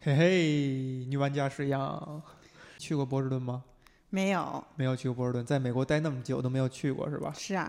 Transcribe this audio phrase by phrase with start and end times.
[0.00, 2.22] 嘿嘿，女玩家是样，
[2.78, 3.64] 去过波士顿吗？
[4.10, 7.32] 没有，没有去过波士顿，在美国待那么久都没有去过是吧？
[7.36, 7.68] 是啊，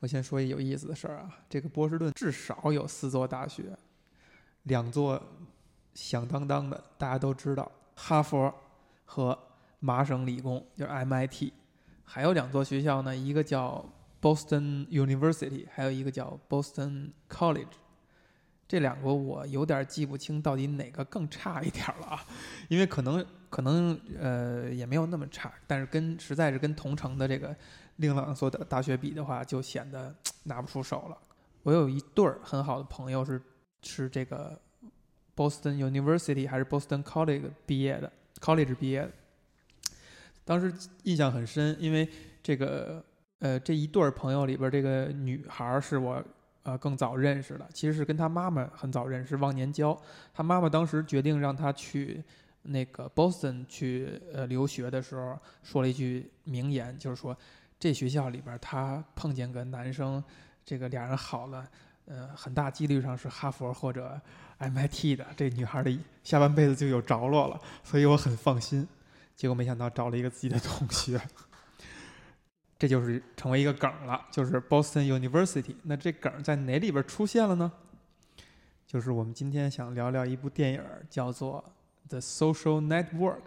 [0.00, 3.78] 我先说一有意思的事儿啊，这个波士顿至少有四座大学，
[4.64, 5.22] 两座
[5.94, 8.52] 响当当的，大家都知道，哈佛
[9.04, 9.38] 和
[9.78, 11.52] 麻省理工，就是 MIT，
[12.02, 13.88] 还有两座学校呢，一个叫
[14.20, 17.68] Boston University，还有一个叫 Boston College。
[18.68, 22.22] 这两个我有点记不清到底哪个更差一点了啊，
[22.68, 27.56] 因为可能可能呃也没有那么差，但是跟实在是跟同城的这个
[27.96, 31.16] 另两所的大学比的话，就显得拿不出手了。
[31.62, 33.40] 我有一对儿很好的朋友是
[33.82, 34.60] 是这个
[35.34, 39.10] Boston University 还是 Boston College 毕业的，College 毕业的，
[40.44, 40.70] 当时
[41.04, 42.06] 印象很深，因为
[42.42, 43.02] 这个
[43.38, 46.22] 呃这一对儿朋友里边这个女孩是我。
[46.68, 49.98] 呃，更早认识的，其实是跟他妈妈很早认识，忘年交。
[50.34, 52.22] 他妈妈当时决定让他去
[52.60, 57.34] 那个 Boston 去呃留学的时候，说了一句名言，就是说
[57.80, 60.22] 这学校里边他碰见个男生，
[60.62, 61.66] 这个俩人好了，
[62.04, 64.20] 呃，很大几率上是哈佛或者
[64.58, 68.86] MIT 的，这女孩的下半辈子就有着落了，所以我很放心。
[69.34, 71.18] 结果没想到找了一个自己的同学。
[72.78, 75.74] 这就是成为一个梗了，就是 Boston University。
[75.82, 77.72] 那这梗在哪里边出现了呢？
[78.86, 81.62] 就是我们今天想聊聊一部电影，叫做
[82.08, 83.40] 《The Social Network》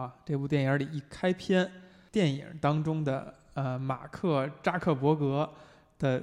[0.00, 0.16] 啊。
[0.24, 1.70] 这部电影里一开篇，
[2.10, 5.48] 电影当中的呃马克扎克伯格
[5.98, 6.22] 的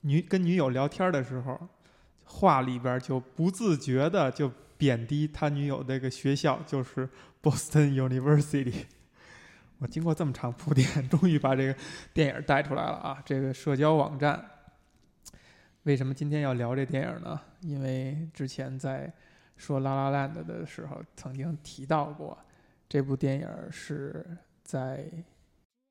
[0.00, 1.68] 女跟女友聊天的时候，
[2.24, 7.08] 话里边就不自觉的就贬低他女友那个学校，就是
[7.42, 8.86] Boston University。
[9.78, 11.74] 我经过这么长铺垫， 终于把这个
[12.12, 13.22] 电影带出来了啊！
[13.24, 14.44] 这个社交网站，
[15.84, 17.40] 为什么今天要聊这电影呢？
[17.60, 19.12] 因为之前在
[19.56, 22.36] 说《拉拉烂的》的时候，曾经提到过，
[22.88, 24.26] 这部电影是
[24.64, 25.08] 在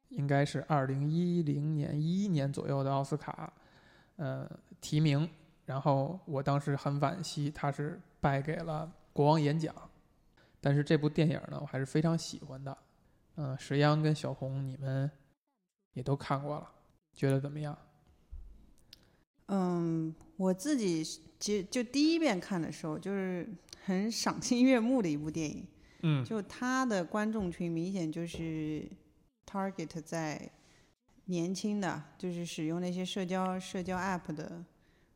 [0.09, 3.51] 应该是二零一零年、一一年左右的奥斯卡，
[4.17, 4.49] 呃，
[4.81, 5.29] 提名。
[5.65, 9.73] 然后我当时很惋惜，他是败给了《国王演讲》，
[10.61, 12.77] 但是这部电影呢，我还是非常喜欢的。
[13.39, 15.09] 嗯，石央跟小红，你们
[15.93, 16.71] 也都看过了，
[17.13, 17.77] 觉得怎么样？
[19.45, 21.03] 嗯，我自己
[21.39, 23.47] 其实就第一遍看的时候，就是
[23.85, 25.67] 很赏心悦目的一部电影。
[26.01, 28.89] 嗯，就它的观众群明显就是
[29.45, 30.51] target 在
[31.25, 34.63] 年轻的，就是使用那些社交社交 app 的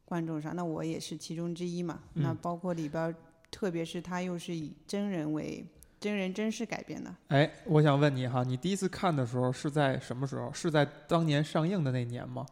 [0.06, 0.56] 观众上。
[0.56, 2.04] 那我也是其中之一嘛。
[2.14, 3.16] 那包括里边，
[3.50, 5.66] 特别是它又是以真人为。
[6.02, 7.16] 真人真事改编的。
[7.28, 10.52] 哎，我想问你哈，你第一次看的时候是在什么时候？
[10.52, 12.44] 是在当年上映的那年吗？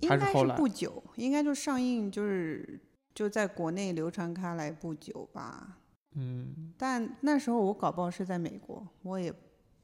[0.00, 2.80] 应该是不久，应该就上映就是
[3.14, 5.76] 就在国内流传开来不久吧。
[6.14, 6.72] 嗯。
[6.78, 9.30] 但那时候我搞不好是在美国，我也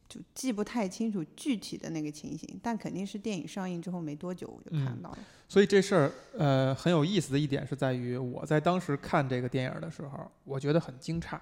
[0.09, 2.59] 就记不太清楚具体的那个情形。
[2.63, 5.19] 但肯定是电影上映之后没多久我就看到了。
[5.49, 11.39] 所以这事儿呃很有意思的一点是在于，我在当时看这个电影的时候，我觉得很惊诧。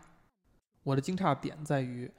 [0.88, 2.10] 我的惊诧点在于，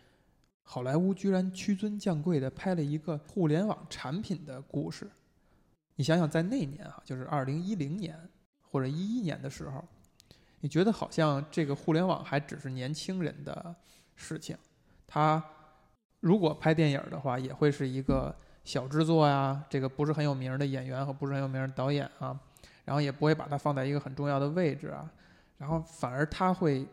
[0.62, 5.10] 好莱坞居然屈尊降贵的拍了一个互联网产品的故事。
[5.96, 8.16] 你想想，在那年啊，就是二零一零年
[8.62, 9.84] 或者一一年的时候，
[10.60, 13.76] 你觉得好像这个互联网还只是年轻人的
[14.16, 14.56] 事情。
[15.08, 15.44] 他
[16.20, 22.40] 如果拍电影的话，也会是一个小制作呀，这个不是很有名的演员和不是很有名的导演啊，
[22.86, 25.12] 然后也不会把它放在一个很重要的位置啊，
[25.58, 26.86] 然后反而他会。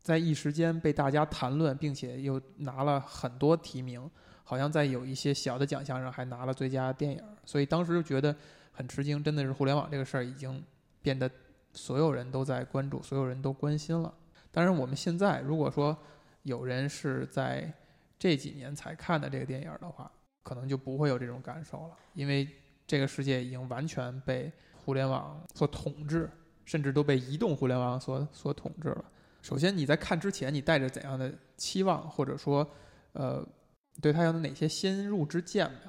[0.00, 4.10] 在一时间被大家谈论，并且又拿了很多提名，
[4.42, 8.34] 好像在有一些小的奖项上还拿了最佳电影，所以当时就觉得
[8.72, 9.22] 很吃惊。
[9.22, 10.62] 真的是互联网这个事儿已经
[11.02, 11.30] 变得
[11.72, 14.12] 所有人都在关注，所有人都关心了。
[14.50, 15.96] 当然，我们现在如果说
[16.42, 17.72] 有人是在
[18.18, 20.10] 这几年才看的这个电影的话，
[20.42, 22.48] 可能就不会有这种感受了，因为
[22.86, 26.28] 这个世界已经完全被互联网所统治，
[26.64, 29.04] 甚至都被移动互联网所所统治了。
[29.42, 32.68] 首先，你在看之前，你带着怎样的期望，或者说，
[33.12, 33.46] 呃，
[34.00, 35.80] 对他有哪些先入之见呢？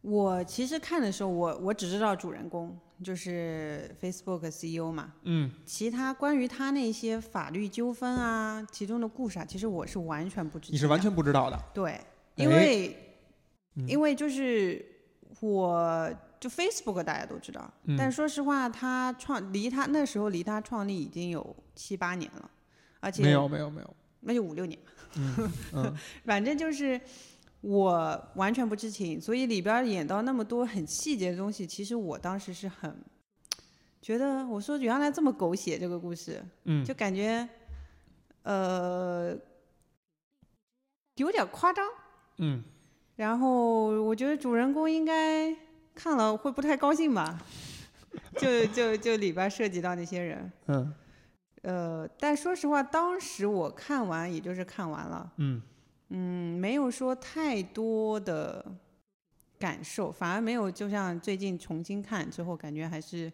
[0.00, 10.72] 我其实看的时候，我我只知道主人公就是 Facebook CEO 嘛，嗯，其他关于他那些法律纠纷啊，其中的故事啊，其实我是完全不知道。
[10.72, 11.58] 你是完全不知道的？
[11.74, 12.00] 对，
[12.36, 12.96] 因为
[13.86, 14.84] 因为就是
[15.40, 16.12] 我。
[16.40, 22.50] 就 Facebook 大家都知道，但说实话，他创离他那时候离他创立已经有七八年了，
[23.00, 24.78] 而且没有没有没有，那就五六年，
[25.72, 25.96] 嗯，
[26.26, 27.00] 反正就是
[27.62, 32.94] 我完全不知情，所以里边演到那么多很细节的东西，其实我当时是很
[34.02, 37.48] 觉得，我说原来这么狗血这个故事，嗯，就感觉
[38.42, 39.34] 呃，
[41.16, 41.86] 有点夸张。
[42.36, 42.62] 嗯，
[43.16, 45.56] 然后我觉得主人公应该
[45.94, 47.40] 看了会不太高兴吧，
[48.36, 50.94] 就就就里边涉及到那些人，嗯
[51.62, 55.60] 呃，但说实话，当时我看完也就是看完了，嗯
[56.08, 58.64] 嗯，没有说太多的
[59.58, 63.30] 感受，反而没有，就像最近重新看之后，感觉还是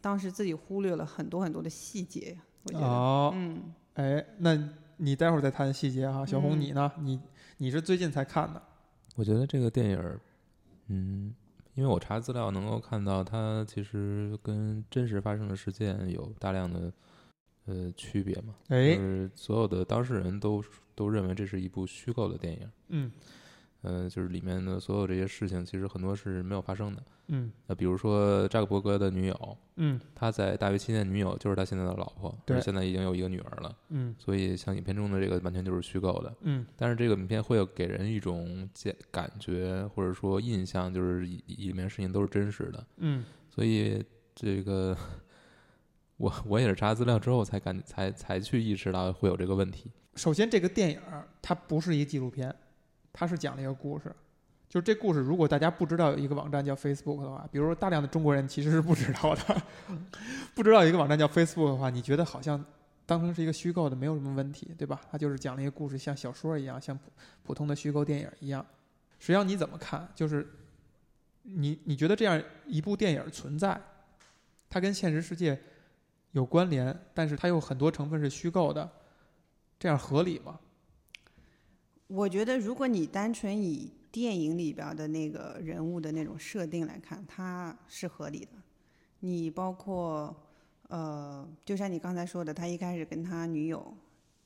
[0.00, 3.74] 当时自己忽略了很多很多的细节，我觉得，哦，嗯。
[3.94, 4.56] 哎，那
[4.98, 6.24] 你待会儿再谈细节哈。
[6.24, 6.92] 小红，嗯你呢？
[6.98, 7.20] 你
[7.56, 8.62] 你是最近才看的？
[9.16, 10.20] 我觉得这个电影儿，
[10.86, 11.34] 嗯，
[11.74, 16.90] 因为我查资料能够看到，它其实跟真实发生的事件有大量的
[17.70, 18.54] 呃区别嘛。
[18.68, 20.62] 就哎，是所有的当事人都
[20.94, 23.12] 都认为这是一部虚构的电影，嗯
[23.82, 27.02] 呃，就是里面的所有这些事情，其实很多是没有发生的。
[27.32, 36.34] 嗯那比如说扎克伯格的女友，嗯他在大学期间的女友就是他现在的老婆，对而现在已经有一个女儿了，嗯所以像影片中的这个完全就是虚构的。
[36.42, 44.94] 嗯但是这个影片会有给人一种感感觉或者说印象，就是里里面事情都是真实的，嗯所以这个
[46.20, 49.90] 我我也是查资料之后才感才才去意识到会有这个问题。
[50.16, 51.00] 首先，这个电影
[51.40, 52.54] 它不是一个纪录片，
[53.10, 54.14] 它是讲了一个故事。
[54.68, 59.62] 就是这故事，如果大家不知道有一个网站叫 Facebook 的话，比如说大量的中国人其实是不知道的，
[60.54, 62.62] 不知道有一个网站叫 Facebook 的话，你觉得好像
[63.06, 65.00] 当成是一个虚构的，没有什么问题，对吧？
[65.10, 66.96] 它就是讲了一个故事，像小说一样，像
[67.42, 68.64] 普通的虚构电影一样。
[69.18, 70.06] 实际上你怎么看？
[70.14, 70.46] 就是
[71.42, 73.80] 你你觉得这样一部电影存在，
[74.68, 75.58] 它跟现实世界
[76.32, 78.90] 有关联，但是它有很多成分是虚构的，
[79.78, 80.58] 这样合理吗？
[82.06, 88.52] 我觉得，如果你单纯以电影里边的那个人物的那种设定来看，它是合理的。
[89.20, 90.34] 你包括
[90.88, 93.94] 呃，就像你刚才说的，他一开始跟他女友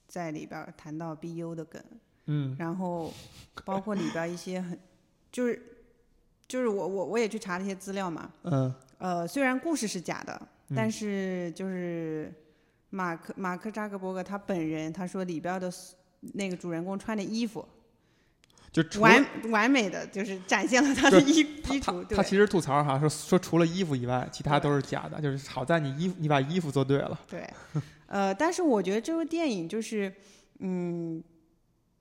[0.07, 1.83] 在里边谈到 BU 的梗，
[2.27, 3.13] 嗯然后
[3.65, 4.79] 包括里边一些很
[5.33, 5.63] 就是
[6.47, 12.32] 就是我我我也去查了一些资料嘛，嗯呃，虽然故事是假的，嗯但是就是
[12.91, 15.73] 马克马克扎克伯格他本人他说里边的
[16.35, 17.67] 那个主人公穿的衣服。
[18.73, 21.38] 就完完美的就是展现了他的衣
[21.71, 27.20] 衣他橱，对他其实吐槽哈，说说除了衣服以外，其他都是假的，就是好在你衣服你把衣服做对了。
[27.29, 27.49] 对，
[28.06, 30.12] 呃，但是我觉得这部电影就是，
[30.59, 31.23] 嗯，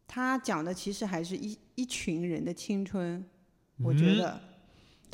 [0.07, 3.23] 他讲的其实还是一一群人的青春，
[3.77, 4.41] 我觉嗯得，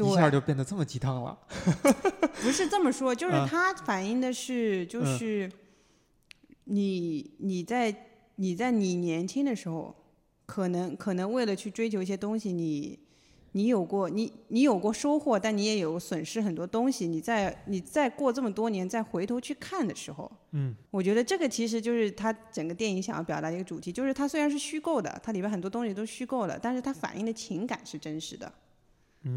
[0.07, 1.38] 一下，就变得这么鸡汤了。
[2.42, 5.51] 不是这么说，就是嗯它反映的是，就嗯是
[6.66, 7.94] 你你在
[8.36, 9.96] 你在你年轻的时候，
[10.46, 13.00] 可能可能为了去追求一些东西，你
[13.51, 17.07] 你有过你你有过收获，但你也有损失很多东西。
[17.07, 28.51] 你在你再过这么多年再回头去看的时候，嗯我觉得这个其实就是它整个电影想要表达的一个主题，就是它虽然是虚构的，它里边很多东西都虚构了，但是它反映的情感是真实的。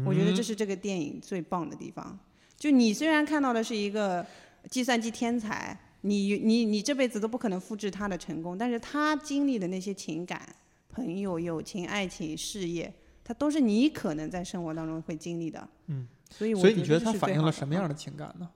[0.05, 2.17] 我觉得这嗯是这个电影最棒的地方。
[2.57, 4.25] 就你虽然看到的是一个
[4.69, 10.55] 计算机天才，你你你这辈子都不可能复制他的成功，但是他经历的那些情感、
[10.89, 12.93] 朋友、友情、爱情、事业，
[13.23, 15.67] 他都是你可能在生活当中会经历的。
[15.87, 18.49] 嗯，所以我所以你觉得他反映了什么样的情感呢？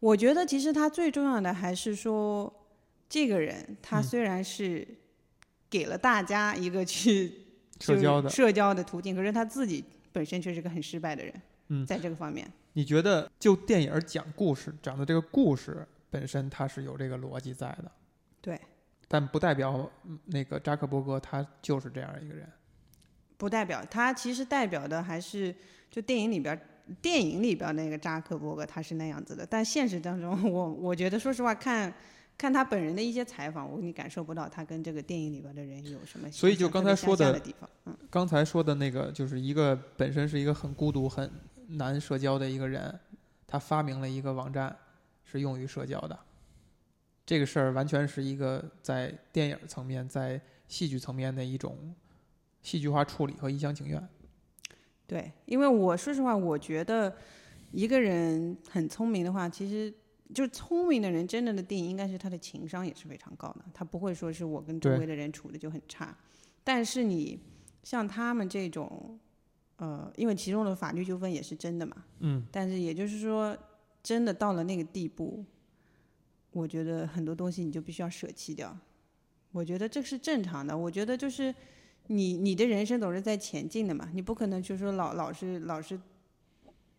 [0.00, 2.52] 我觉得其实他最重要的还是说，
[3.08, 4.86] 这个人他嗯虽然是
[5.68, 7.32] 给了大家一个去
[7.80, 11.34] 社交的社交的途径，可是他自己本身却是个很失败的人。
[11.72, 17.92] 嗯在这个方面，你觉得就电影讲故事讲的这个故事本身，它是有这个逻辑在的，
[18.40, 18.60] 对，
[19.06, 22.48] 但不代表嗯那个扎克伯格他就是这样一个人。
[23.36, 25.54] 不代表他其实代表的还是
[25.88, 26.60] 就电影里边
[27.00, 31.94] 电影里边那个扎克伯格他是那样子的，但现实当中，我我觉得说实话看。
[32.40, 37.38] 看他本人的一些采访，我你感受不到他跟这个电影里边的人有什么所以就刚才说的
[38.08, 41.30] 刚才说的那个，就是一个本身是一个很孤独、很
[41.66, 42.98] 难社交的一个人，
[43.46, 44.74] 他发明了一个网站，
[45.22, 46.18] 是用于社交的。
[47.26, 51.94] 这个事儿完全是一个在电影层面、在戏剧层面的一种
[52.62, 54.08] 戏剧化处理和一厢情愿。
[55.06, 57.14] 对，因为我说实话，我觉得
[57.70, 59.92] 一个人很聪明的话，其实
[60.32, 66.16] 就是聪明的人，真正的定义应该是他的情商也是非常高的，他不会说是我跟周围的人处的就很差。
[66.62, 67.38] 但是你
[67.82, 69.18] 像他们这种，
[69.76, 73.56] 呃，因为其中的法律纠纷也是真的嘛，嗯，但是也就是说，
[74.02, 75.44] 真的到了那个地步，
[76.52, 78.76] 我觉得很多东西你就必须要舍弃掉。
[79.52, 80.76] 我觉得这是正常的。
[80.76, 81.52] 我觉得就是
[82.06, 85.98] 你你的人生总是在前进的嘛，你不可能就说老老是老是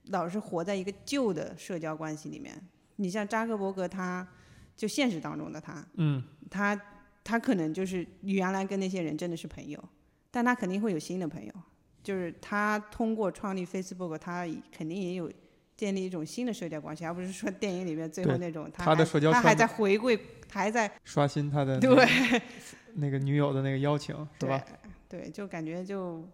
[0.08, 2.62] 老是活在一个旧的社交关系里面。
[3.02, 4.28] 你像扎克伯格他。
[4.74, 6.80] 就现实当中的他，嗯他
[7.24, 9.84] 他可能就是原来跟那些人真的是朋友，
[10.32, 11.54] 但他肯定会有新的朋友，
[12.02, 15.32] 就是他通过创立 Facebook，他肯定也有
[15.78, 20.18] 建立一种新的社交关系，而不是说电影里面最后那种他他的还他还社交圈子在回归，
[20.50, 22.08] 他还在刷新他的对
[22.96, 24.60] 那个女友的那个邀请是吧？
[25.08, 26.28] 对，就感觉就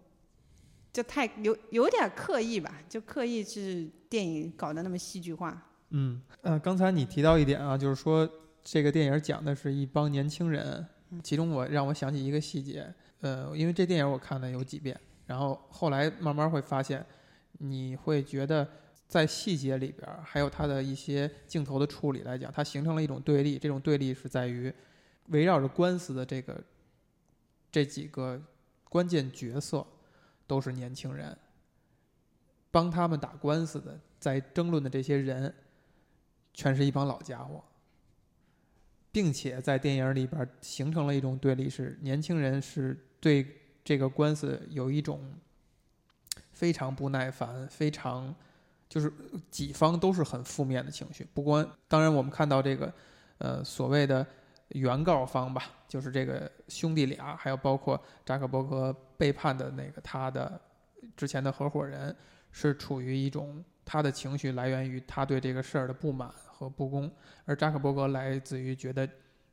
[0.90, 5.64] 就太有有点刻意吧，就刻意是电影搞得那么戏剧化。
[5.90, 8.28] 嗯，呃，刚才你提到一点啊，就是说
[8.62, 10.86] 这个电影讲的是一帮年轻人，
[11.22, 17.02] 其中我让我想起一个细节，呃，因为这电影我看了有几遍，然后后来慢慢会发现，
[17.52, 18.68] 你会觉得
[19.06, 24.70] 在细节里边，还有它的一些镜头的处理来讲，它形成了一种对立，这种对立是在于
[25.28, 26.62] 围绕着官司的这个
[27.72, 28.38] 这几个
[28.90, 29.86] 关键角色
[30.46, 31.34] 都是年轻人，
[32.70, 35.54] 帮他们打官司的，在争论的这些人。
[36.58, 37.62] 全是一帮老家伙，
[39.12, 43.46] 并且在电影里边形成了一种对立，是年轻人是对
[43.84, 45.20] 这个官司有一种
[46.50, 48.34] 非常不耐烦，非常
[48.88, 49.12] 就是
[49.52, 51.24] 几方都是很负面的情绪。
[51.32, 52.92] 不光当然，我们看到这个
[53.38, 54.26] 呃所谓的
[54.70, 60.60] 原告方吧，就是这个兄弟俩，还有包括扎克伯格背叛的那个他的
[61.16, 62.16] 之前的合伙人，
[62.50, 66.28] 是处于一种他的情绪来源于他对这个事儿的不满。
[66.58, 67.08] 和不公，
[67.44, 69.08] 而扎克伯格来自于觉得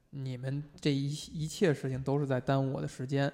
[0.09, 3.31] 你们这一一切事情都是在耽误我的时间，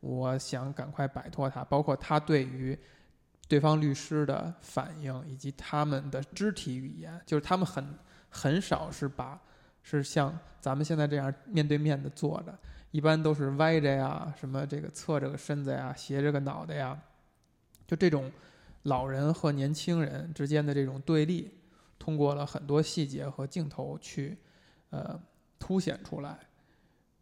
[0.00, 1.62] 我想赶快摆脱他。
[1.62, 2.78] 包括他对于
[3.46, 7.86] 对方律师的反应，以及他们的肢体语言，就是他们很
[8.30, 9.38] 很少是把
[9.82, 12.58] 是像咱们现在这样面对面的坐着，
[12.90, 16.98] 一般都是歪着呀，什么这个侧着个身子呀，斜着个脑袋呀，
[17.86, 18.32] 就这种
[18.84, 21.50] 老人和年轻人之间的这种对立。
[22.00, 24.38] 通过了很多细节和镜头去，
[24.88, 25.20] 呃，
[25.58, 26.40] 凸显出来。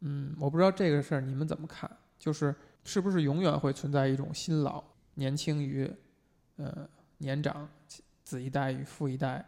[0.00, 1.90] 嗯，我不知道这个事儿你们怎么看？
[2.16, 2.54] 就是
[2.84, 4.82] 是不是永远会存在一种新老、
[5.14, 5.90] 年轻与
[6.56, 7.68] 呃年长、
[8.22, 9.44] 子一代与父一代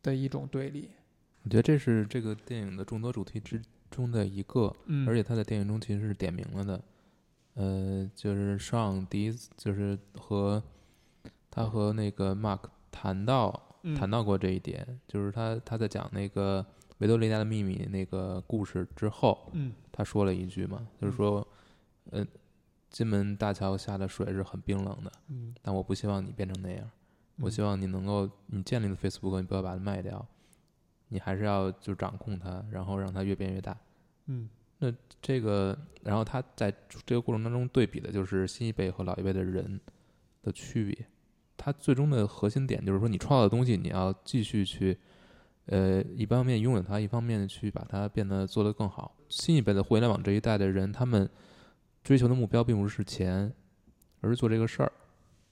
[0.00, 0.88] 的一种对立？
[1.42, 6.84] 我觉得这是这个电影的众多主题之中的一个，嗯而且他在电影中其实是点明了的。
[7.54, 10.62] 呃，就是上第一次就是和
[11.50, 12.60] 他和那个 Mark
[12.92, 13.64] 谈到。
[13.82, 13.94] 嗯。
[13.94, 16.64] 谈到过这一点，就是他他在讲那个
[16.98, 19.72] 维多利亚的秘密那个故事之后，嗯。
[19.92, 21.46] 他说了一句嘛，就是说，
[22.10, 22.26] 呃，
[22.90, 25.54] 金门大桥下的水是很冰冷的，嗯。
[25.62, 26.90] 但我不希望你变成那样，
[27.36, 30.26] 我嗯希望你能够，你建立了 Facebook，你不要把它卖掉，
[31.08, 33.76] 你还是要就掌控它，然后让它越变越大。
[34.26, 34.48] 嗯。
[34.80, 36.72] 那这个，然后他在
[37.04, 39.80] 这个过程当中对比的就是新一辈和老一辈的人
[40.40, 41.06] 的区别。
[41.58, 44.96] 它最终的核心点就是说，你创造的东西，你要继续去，
[45.66, 49.14] 呃，一方面拥有它，一方面去把它变得做得更好。
[49.28, 51.28] 新一辈的互联网这一代的人，他们
[52.02, 53.52] 追求的目标并不是钱，
[54.20, 54.92] 而是做这个事儿。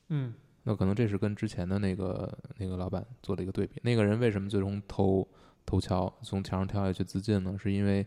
[0.08, 0.32] 嗯
[0.62, 3.80] 那可能这是跟之前的那个那个老板做了一个对比。
[3.82, 5.28] 那个人为什么最终投
[5.64, 7.56] 投桥，从桥上跳下去自尽呢？
[7.58, 8.06] 是因为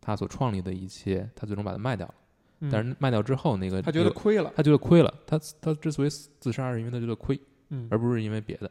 [0.00, 2.14] 他所创立的一切，他最终把它卖掉了。
[2.60, 4.52] 嗯，但是卖掉之后，那个他觉得亏了。
[4.56, 5.12] 他觉得亏了。
[5.26, 7.38] 他他之所以自杀，是因为他觉得亏，
[7.70, 8.70] 嗯而不是因为别的。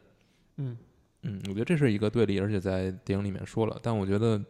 [0.56, 0.76] 嗯
[1.22, 3.78] 嗯，我觉得这是一个对立，而且在电影里面说了。
[3.82, 4.42] 但我觉得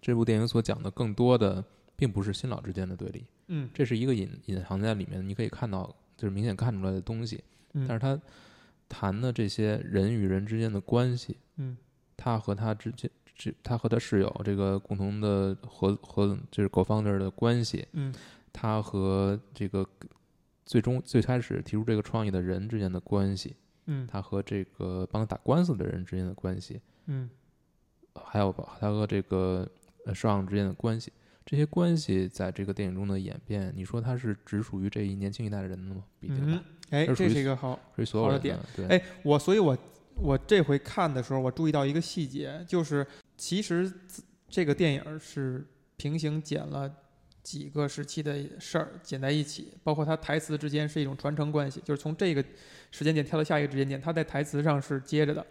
[0.00, 1.64] 这部电影所讲的更多的，
[1.96, 7.42] 并不是新老之间的对立，嗯这是一个隐隐藏在里面，你可以看到，就是明显看出来的东西。
[7.74, 8.20] 嗯，但是他
[8.88, 11.76] 谈的这些人与人之间的关系，嗯
[12.16, 18.14] 他和他之间，这他和他室友这个共同的合合就是 co-founder 的关系，嗯
[18.60, 19.86] 他和这个
[20.66, 23.54] 最终最开始提出这个创意的人之间的关系，
[23.86, 27.30] 嗯他和这个帮他打官司的人之间的关系，嗯
[28.16, 29.64] 还有他和这个
[30.06, 31.12] 呃上之间的关系，
[31.46, 36.02] 这些关系在这个电影中的演变，你说他是只属于这一年轻一代的人的吗？
[36.18, 36.60] 毕竟
[36.90, 38.58] 哎，这这是一个好属于所有好的点。
[38.74, 39.78] 对，哎，我所以我，
[40.16, 45.64] 我这回看的时候，我注意到一个细节，就是其实自这个电影是
[45.96, 46.92] 平行剪了
[47.48, 52.44] 几个时期的事儿剪在一起，包括它台词之间是一种传承关系，就是从这个
[52.90, 55.46] 时间点跳到下一个时间点，它在台词上是接着的，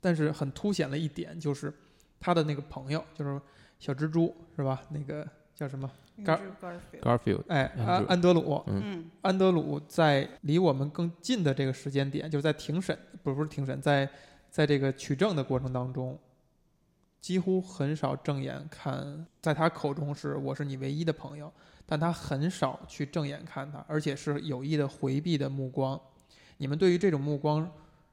[0.00, 1.70] 但是很凸显了一点，就是
[2.18, 3.38] 他的那个朋友，就是
[3.78, 4.80] 小蜘蛛，是吧？
[4.88, 5.90] 那个叫什么
[6.24, 6.40] ？Gar-
[7.02, 14.08] Garfield，哎，安安德鲁，嗯安德鲁在离我们更近的这个时间点，就是在庭审，不是不是庭审，在
[14.48, 16.18] 在这个取证的过程当中，
[17.24, 21.50] 几乎很少正眼看，在他口中是我是你唯一的朋友，
[21.86, 25.98] 但他很少去正眼看他，而且是有意的回避的目光。
[26.58, 27.66] 你们对于这种目光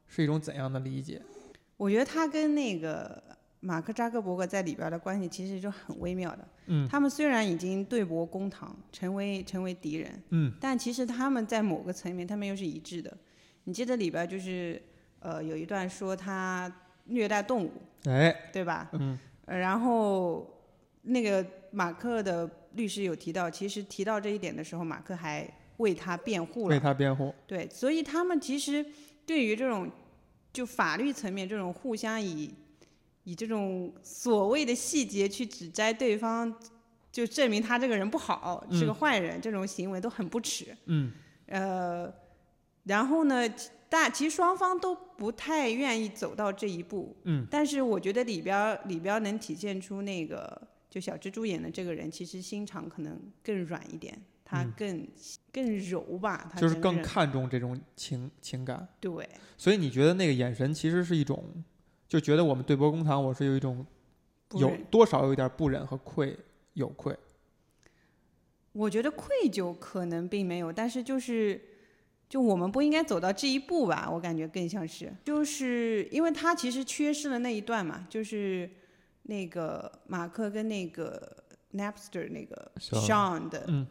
[0.07, 1.21] 是一种怎样的理解？
[1.75, 3.21] 我觉得他跟那个
[3.59, 6.47] 马克扎克伯格在里边的关系其实就很微妙的。
[6.67, 13.17] 嗯他们虽然已经对簿公堂，成为成为敌人，嗯但其实他们在某个层面，他们又是一致的。
[13.65, 14.81] 你记得里边就是
[15.19, 16.73] 呃有一段说他
[17.05, 17.71] 虐待动物，
[18.05, 18.89] 哎对吧？
[18.93, 20.47] 嗯呃然后
[21.01, 26.79] 那个马克的律师有提到，其实提到这一点的时候，马克还为他辩护了为。
[26.79, 28.85] 他辩护，对，所以他们其实
[29.25, 29.89] 对于这种
[30.53, 32.53] 就法律层面这种互相以
[33.23, 36.53] 以这种所谓的细节去指摘对方，
[37.11, 40.75] 就证明他这个人不好，是个嗯坏人，这种行为都很不耻。
[40.85, 41.11] 嗯
[41.47, 42.13] 呃，
[42.83, 43.47] 然后呢，
[43.91, 47.13] 大其实双方都不太愿意走到这一步。
[47.23, 55.07] 嗯，但是我觉得里边儿里边儿能体现出那个就小蜘蛛演的这个人，其实心肠可能更软一点，他嗯更、
[55.51, 59.27] 更柔吧，他就是更看重这种情情感，对。
[59.57, 61.43] 所以你觉得那个眼神其实是一种，
[62.07, 63.85] 就觉得我们对簿公堂，我是有一种
[64.53, 66.37] 有多少有一点不忍和愧
[66.75, 67.13] 有愧，
[68.71, 71.61] 我觉得愧疚可能并没有，但是就是，
[72.31, 74.09] 就我们不应该走到这一步吧？
[74.09, 78.71] 我感觉更像是，就是因为他其实缺失了那一段嘛，就是
[79.23, 83.85] 那个马克跟那个 Napster 那个 Sean 的嗯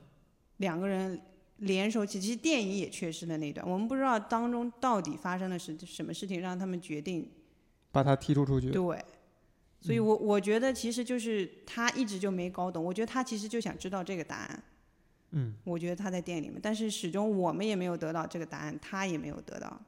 [0.57, 1.21] 两个人
[1.59, 7.31] 联手起，其实电影也缺失了那一段，我们不知道当中到底发生了什什么事情，让他们决定
[7.93, 9.05] 把他踢出出去，对。
[9.83, 14.63] 所以我我觉得其实就是他一直就没搞懂，我觉得他其实就想知道这个答案。
[15.33, 19.81] 嗯我觉得他在店里面，但是始终我们也没有得到这个答案，他也没有得到。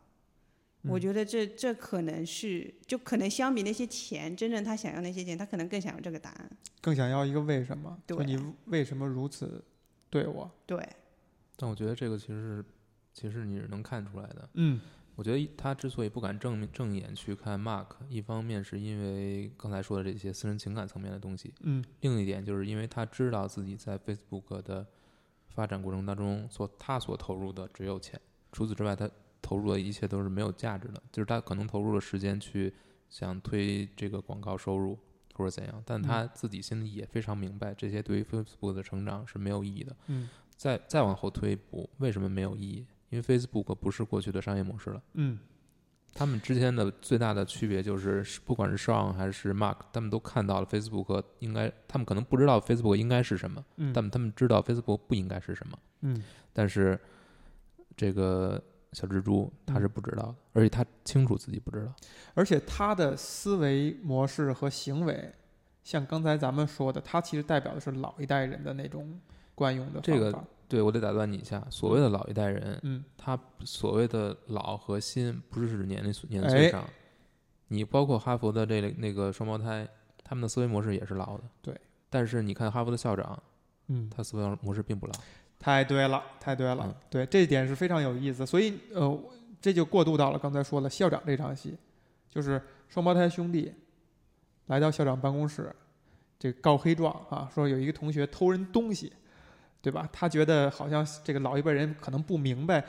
[0.83, 6.51] 我嗯觉得这这可能是，就可能相比那些钱，真正他想要那些钱，他可能更想要这个答案。
[6.81, 9.65] 更想要一个为什么，就对你为什么如此
[10.11, 10.85] 对我，对，
[11.57, 12.65] 但我觉得这个其实是，
[13.13, 14.49] 其实你是能看出来的。
[14.55, 14.81] 嗯
[15.15, 24.85] 我觉得他之所以不敢正正眼去看 Mark，一方面是因为刚才说的这些私人情感层面的东西，嗯另一点就是因为他知道自己在 Facebook 的
[25.55, 29.09] 发展过程当中所他所投入的只有钱，除此之外他
[29.41, 32.73] 投入的一切都是没有价值的，就是他可能投入了时间去
[33.11, 34.99] 想推这个广告收入
[35.35, 39.97] 或者怎样，但他自己心里也非常明白这些对于 Facebook 的成长是没有意义的。
[40.07, 42.87] 嗯再再往后推一步，为什么没有意义？
[43.11, 45.03] 因为 Facebook 不是过去的商业模式了。
[45.15, 45.39] 嗯
[46.15, 55.79] 他们之间的最大的区别就是，不管是 Sean 还是 Mark，他们都看到了 Facebook 应该，他们可能不知道 Facebook 应该是什么，嗯，但他们知道 Facebook 不应该是什么。
[56.03, 56.23] 嗯
[56.53, 56.99] 但是
[57.97, 61.93] 这个小蜘蛛他嗯是不知道的，而且他清楚自己不知道。
[62.35, 65.33] 而且他的思维模式和行为，
[65.83, 69.19] 像刚才咱们说的，他其实代表的是老一代人的那种
[69.55, 76.83] 惯用的这个方法对我得打断你一下，所谓的老一代人，嗯他所谓的老和新，不是指年龄年哎岁上，
[77.69, 79.87] 你包括哈佛的这个那个双胞胎，
[80.25, 81.45] 他们的思维模式也是老的。
[81.61, 83.39] 对，但是你看哈佛的校长，
[83.89, 85.13] 嗯，他思维模式并不老。
[85.59, 88.47] 太对了，太对了，嗯对这一点是非常有意思。
[88.47, 89.21] 所以呃，
[89.61, 91.77] 这就过渡到了刚才说了校长这场戏，
[92.31, 93.71] 就是双胞胎兄弟
[94.69, 95.71] 来到校长办公室，
[96.39, 99.13] 这告黑状啊，说有一个同学偷人东西，
[99.83, 100.09] 对吧？
[100.13, 102.83] 他觉得好像这个老一辈人可能不明白，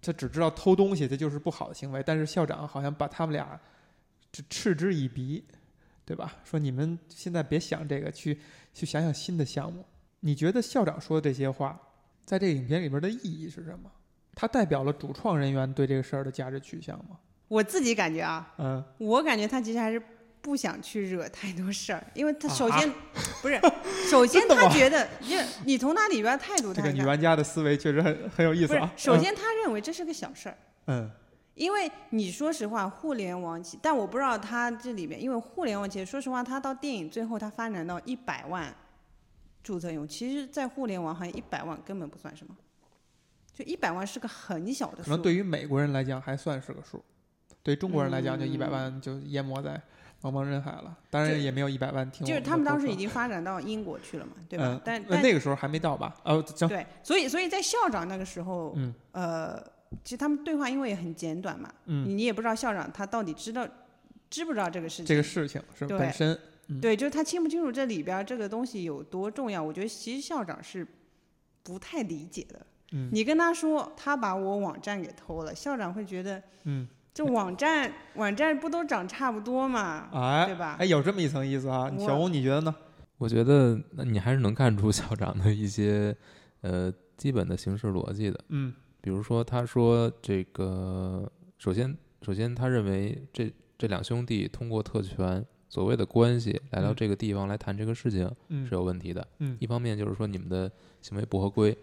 [0.00, 3.60] 他只知道偷东西这就是不好的行为，但是校长好像把他们俩
[4.32, 5.44] 这嗤之以鼻，
[6.04, 6.34] 对吧？
[6.42, 8.40] 说你们现在别想这个，去
[8.72, 9.84] 去想想新的项目。
[10.20, 11.78] 你觉得校长说的这些话，
[12.24, 13.90] 在这个影片里边的意义是什么？
[14.34, 17.18] 它代表了主创人员对这个事儿的价值取向吗？
[17.48, 20.02] 我自己感觉啊，嗯，我感觉他其实还是
[20.46, 22.92] 不想去惹太多事儿，因为他首啊先、
[23.42, 23.60] 不是，
[24.08, 30.56] 首先他觉得，因为你从他里边态度这个女玩家的思维确实很很有意思啊。，首先他认为这是个小事儿。
[30.86, 31.10] 嗯，
[31.56, 38.72] 因为你说实话，互联网企，但我不知道他这里面，因为互联网企业，说实话，它到电影最后它发展到一百万
[39.64, 42.54] 注册用户，其实，在互联网行业一百万根本不算什么，
[43.52, 45.02] 就一百万是个很小的数。
[45.02, 47.02] 可能对于美国人来讲还算是个数，
[47.64, 49.82] 对中国人来讲就嗯一百万就淹没在
[50.22, 50.96] 茫茫人海了。
[51.10, 54.80] 当然也没有一百万听我就是他们当时已经发展到英国去了嘛，对吧？
[54.84, 56.14] 但但那个时候还没到吧？
[56.24, 59.62] 哦，对，所以所以在校长那个时候，嗯呃，
[60.04, 63.66] 其实他们对话因为也很简短嘛，嗯，你你也不知道校长他到底知道
[64.28, 69.62] 知不知道这个事情，这个事情是本身，嗯对，就是他清不清楚这里边这个东西有多重要？
[69.62, 70.86] 我觉得其实校长是
[71.62, 72.66] 不太理解的。
[72.92, 81.90] 嗯你跟他说他把我网站给偷了，校长会觉得嗯，这网站网站不都长差不多嘛，哎，对吧哎，有这么一层意思啊。
[81.98, 82.74] 小红，你觉得呢？
[83.16, 86.14] 我觉得那你还是能看出校长的一些
[86.60, 88.38] 呃基本的行事逻辑的。
[88.50, 91.26] 嗯比如说，他说这个，
[91.56, 99.26] 首先，首先他认为这这两兄弟通过特权所谓的关系来到嗯这个地方来谈这个事情嗯是有问题的。
[99.38, 101.74] 嗯一方面就是说你们的行为不合规，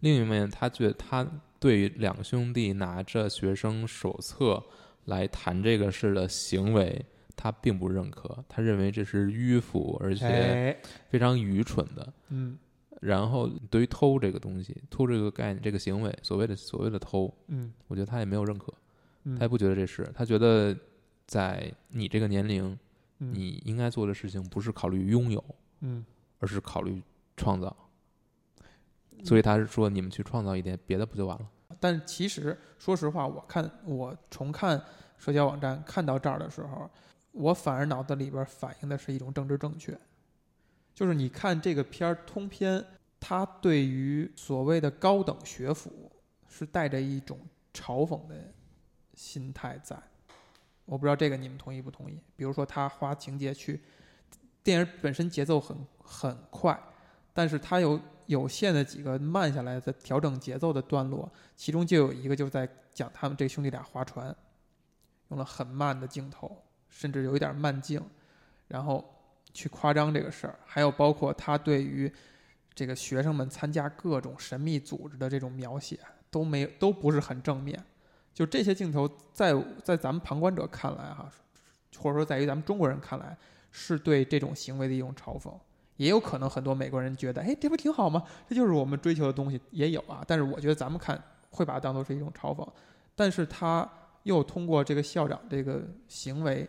[0.00, 1.24] 另一方面他觉得他
[1.60, 4.60] 对于两兄弟拿着学生手册
[5.06, 7.04] 来谈这个事的行为，
[7.36, 10.76] 他并不认可，他认为这是迂腐而且哎，
[11.08, 12.12] 非常愚蠢的。
[12.28, 12.58] 嗯
[13.00, 18.70] 然后对于偷这个东西，偷这个概念、这个行为，所谓的所谓的偷，嗯我觉得他也没有认可，
[19.24, 20.76] 嗯，他也不觉得这是，他觉得
[21.26, 22.78] 在你这个年龄，
[23.20, 25.42] 嗯你应该做的事情不是考虑拥有，
[25.80, 26.04] 嗯
[26.40, 27.02] 而是考虑
[27.38, 27.74] 创造。
[29.24, 31.48] 所以他是说，你们去创造一点别的不就完了？
[31.78, 34.82] 但其实说实话，我看我重看
[35.16, 36.90] 社交网站看到这儿的时候，
[37.32, 39.96] 我反而脑子里边反映的是一种政治正确，
[40.94, 42.84] 就是你看这个片儿通篇，
[43.20, 46.10] 它对于所谓的高等学府
[46.48, 47.38] 是带着一种
[47.72, 48.34] 嘲讽的
[49.14, 49.96] 心态在。
[50.86, 52.18] 我不知道这个你们同意不同意？
[52.34, 53.80] 比如说他花情节去，
[54.64, 56.76] 电影本身节奏很很快，
[57.40, 61.26] 但是它有有限的几个慢下来的调整节奏的段落，
[61.56, 64.36] 其中就有一个就在讲他们这兄弟俩划船，
[65.30, 67.98] 用了很慢的镜头，甚至有一点慢镜，
[68.68, 69.02] 然后
[69.54, 70.58] 去夸张这个事儿。
[70.66, 72.12] 还有包括他对于
[72.74, 75.98] 这个学生们参加各种神秘组织的这种描写，
[76.30, 77.82] 都没都不是很正面。
[78.34, 81.32] 就这些镜头在在咱们旁观者看来哈，
[81.96, 83.34] 或者说在于咱们中国人看来，
[83.70, 85.50] 是对这种行为的一种嘲讽。
[86.00, 88.24] 也有可能很多美国人觉得，哎，这不挺好吗？
[88.48, 90.24] 这就是我们追求的东西，也有啊。
[90.26, 92.66] 但是我觉得咱们看会把它当做是一种嘲讽，
[93.14, 93.86] 但是他
[94.22, 96.66] 又通过这个校长这个行为，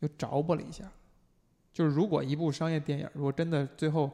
[0.00, 0.90] 又着补了一下。
[1.72, 4.10] 就是如果一部商业电影，如果真的最后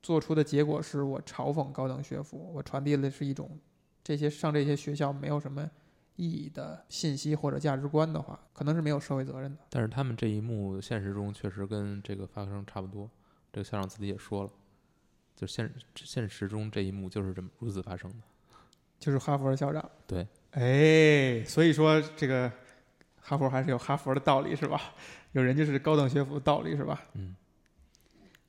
[0.00, 3.58] 做出的结果是我嘲讽高等学府，我传递的是一种
[4.04, 5.68] 这些上这些学校没有什么
[6.14, 9.58] 意义的信息或者价值观的话，可能是没有社会责任的。
[9.70, 13.10] 但是他们这一幕现实中确实跟这个发生差不多，
[13.56, 14.50] 这个校长自己也说了，
[15.34, 18.16] 就现现实中这一幕就是这么如此发生的。
[18.98, 19.90] 就是哈佛的校长。
[20.06, 22.52] 对，哎，所以说这个
[23.18, 24.78] 哈佛还是有哈佛的道理是吧？
[25.32, 27.02] 有人就是高等学府的道理是吧？
[27.14, 27.34] 嗯，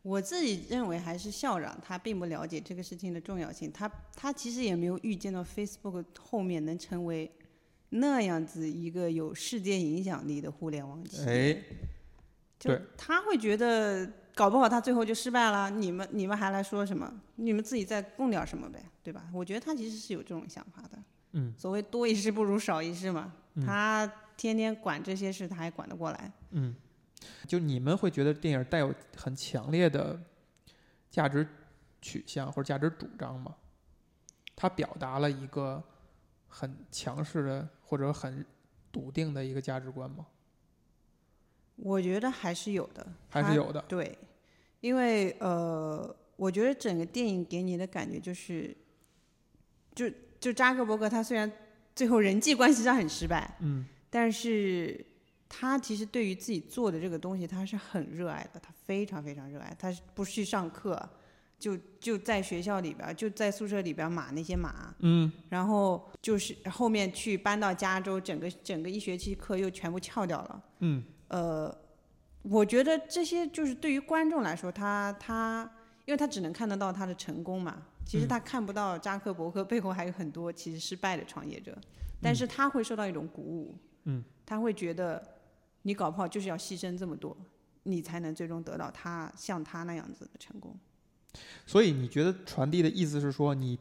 [0.01, 7.31] 我自己认为还是校长他并不了解这个事情的重要性，他他其实也没有预见到 Facebook 后面能成为
[7.91, 11.53] 那样子一个有世界影响力的互联网企业。
[11.53, 11.63] 哎，
[12.59, 17.11] 就对他会觉得搞不好他最后就失败了，你们你们还来说什么？
[17.35, 19.27] 你们自己再供点什么呗，对吧？
[19.33, 20.99] 我觉得他其实是有这种想法的。
[21.31, 24.05] 嗯，所谓多一事不如少一事嘛，嗯他
[24.37, 26.31] 天天管这些事，他还管得过来。
[26.51, 26.75] 嗯，
[27.47, 30.19] 就你们会觉得电影带有很强烈的
[31.09, 31.47] 价值
[31.99, 33.55] 取向或者价值主张吗？
[34.55, 35.83] 他表达了一个
[36.47, 38.45] 很强势的或者很
[38.91, 40.27] 笃定的一个价值观吗？
[41.75, 43.79] 我觉得还是有的，还是有的。
[43.87, 44.17] 对，
[44.81, 48.75] 因为呃，我觉得整个电影给你的感觉就是，
[49.95, 50.09] 就
[50.39, 51.51] 就扎克伯格他虽然
[51.95, 55.05] 最后人际关系上很失败，嗯但是
[55.49, 59.75] 他其实对于自己做的这个东西，他是很热爱的，他非常非常热爱。
[59.79, 61.09] 他是不去上课，
[61.59, 70.63] 就就在学校里边，就在宿舍里边码那些码，嗯然后就是后面去搬到加州，整个整个一学期课又全部翘掉了。
[70.79, 71.77] 嗯呃，
[72.43, 75.69] 我觉得这些就是对于观众来说，他他，
[76.05, 81.77] 因为他只能看得到他的成功嘛，其实嗯他看不到扎克伯格背后还有很多其实失败的创业者，
[82.21, 85.21] 但是他会受到一种鼓舞，嗯，他会觉得
[85.81, 87.35] 你搞不好就是要牺牲这么多，
[87.83, 90.73] 你才能最终得到他像他那样子的成功。
[91.65, 93.77] 所以你觉得传递的意思是说，你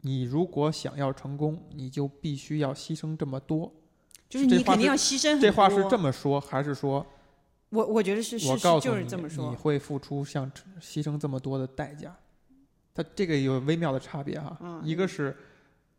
[0.00, 3.72] 你如果想要成功，你就必须要牺牲这么多？
[4.28, 5.50] 就是你肯定要牺牲很多。
[5.50, 7.06] 这话是这么说，还是说
[7.70, 9.56] 我我觉得是我是是就是这么说你。
[9.56, 10.50] 会付出像
[10.80, 12.14] 牺牲这么多的代价？
[12.94, 14.56] 它这个有微妙的差别哈。
[14.60, 15.36] 嗯一个是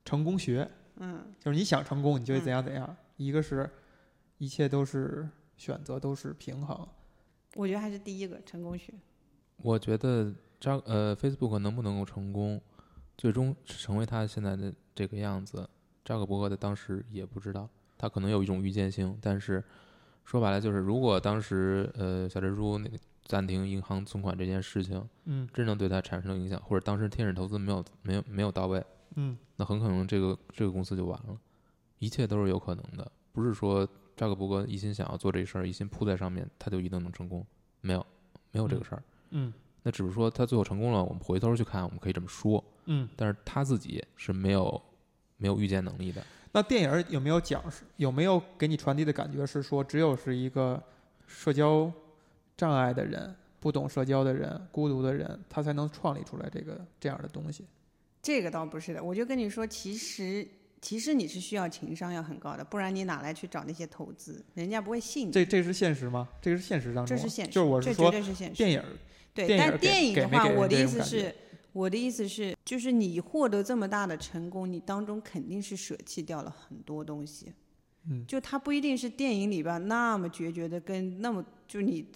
[0.05, 3.69] 成功学，嗯，就是你想成功，你就会嗯怎样怎样；一个是
[4.37, 5.27] 一切都是
[5.57, 6.87] 选择，都是平衡。
[7.55, 8.93] 我觉得还是第一个成功学。
[9.57, 12.61] 我觉得扎呃 Facebook 能不能够成功，
[13.17, 15.67] 最终成为他现在的这个样子，
[16.05, 19.63] 扎克伯格的当时也不知道，他可能有一种预见性，但是
[20.27, 28.85] 说白了就是，如果当时呃小蜘蛛那个暂停银行存款这件事情嗯真正对他产生了影响，或者当时天使投资没有没有没有到位，
[29.15, 31.39] 嗯那很可能这个这个公司就完了，
[31.99, 33.87] 一切都是有可能的，不是说
[34.17, 37.47] 扎克伯格一心想要做这事儿，一心扑在上面，他就一定能成功，
[37.79, 38.05] 没有
[38.51, 39.03] 没有这个事儿。
[39.29, 43.07] 嗯那只是说他最后成功了，我们回头去看，我们可以这么说，嗯。
[43.15, 44.81] 但是他自己是没有
[45.37, 46.21] 没有预见能力的。
[46.57, 50.81] 那电影有没有讲是有没有给你传递的感觉是说，只有是一个
[51.27, 51.91] 社交
[52.57, 57.63] 障碍的人、不懂社交的人、孤独的人，他才能创立出来这个这样的东西。
[58.23, 60.47] 这个倒不是的，我就跟你说，其实
[60.81, 64.43] 其实你是需要情商要很高的，不然你哪来去找那些投资？
[64.55, 65.31] 人家不会信你。
[65.31, 66.27] 这这是现实吗？
[66.41, 68.55] 这个是现实当中吗，这是现实，就是我这绝对是现实。
[68.55, 68.83] 电影
[69.31, 71.35] 对，但电影的话，我的意思是，
[71.73, 77.53] 我的意思是，就是你获得这么大的成功，你当中肯定是舍弃掉了很多东西。
[78.09, 82.09] 嗯，就他不一定是电影里边那么决绝的，跟那么就你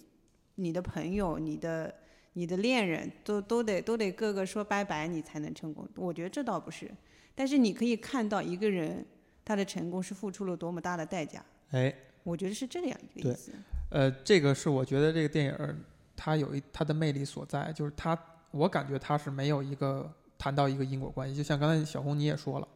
[0.56, 1.94] 你的朋友、你的
[2.34, 5.88] 你的恋人都都得都得个个说拜拜，你才能成功。
[5.96, 6.90] 我觉得这倒不是，
[7.36, 9.06] 但是你可以看到一个人
[9.44, 11.44] 他的成功是付出了多么大的代价。
[11.72, 13.52] 哎，我觉得是这样一个意思。
[13.90, 15.78] 呃，这个是我觉得这个电影儿
[16.16, 18.18] 它有一它的魅力所在，就是它，
[18.52, 22.68] 我感觉它是没有一个谈到一个因果关系，就像刚才小红你也说了，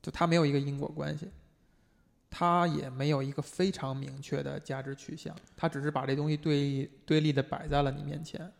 [0.00, 1.30] 就它没有一个因果关系，
[2.30, 8.50] 它也没有一个非常明确的价值取向，它只是把这东西对立对立的摆在了你面前。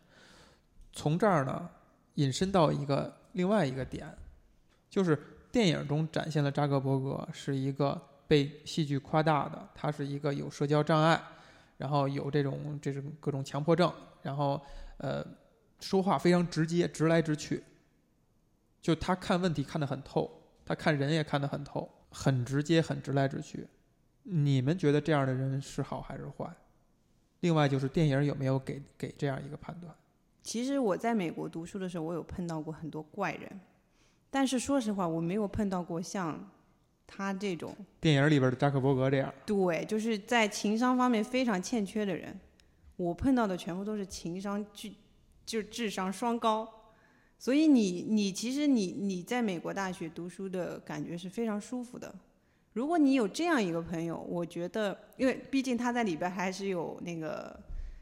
[0.91, 1.69] 从这儿呢，
[2.15, 4.07] 引申到一个另外一个点，
[4.89, 5.17] 就是
[5.51, 11.21] 电影中展现了扎克伯格是一个被戏剧夸大的，他是一个有社交障碍，
[11.77, 14.61] 然后有这种这种各种强迫症，然后
[14.97, 15.25] 呃
[15.83, 17.61] 说话非常直接，直来直去，
[18.81, 20.31] 就他看问题看得很透，
[20.65, 23.67] 他看人也看得很透，很直接，很直来直去。
[24.23, 26.49] 你们觉得这样的人是好还是坏？
[27.41, 29.93] 另外就是电影有没有给给这样一个判断？
[30.41, 33.59] 其实我在美国读书的时候，我有碰到过很多怪人，
[34.29, 36.49] 但是说实话，我没有碰到过像
[37.05, 42.39] 他这种电影里边的扎克伯格这样，对，就是在情商方面非常欠缺的人。
[42.95, 44.93] 我碰到的全部都是情商巨，
[45.45, 46.67] 就智商双高。
[47.37, 52.13] 所以你你其实你你在美国大学读书的感觉是非常舒服的。
[52.71, 57.55] 如果你有这样一个朋友，我觉得，因为毕竟他在里边还是有那个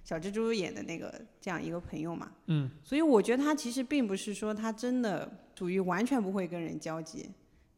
[0.04, 7.30] 小蜘蛛演的那个这样一个朋友嘛，嗯，所以我觉得他其实并不是说他真的属于完全不会跟人交际，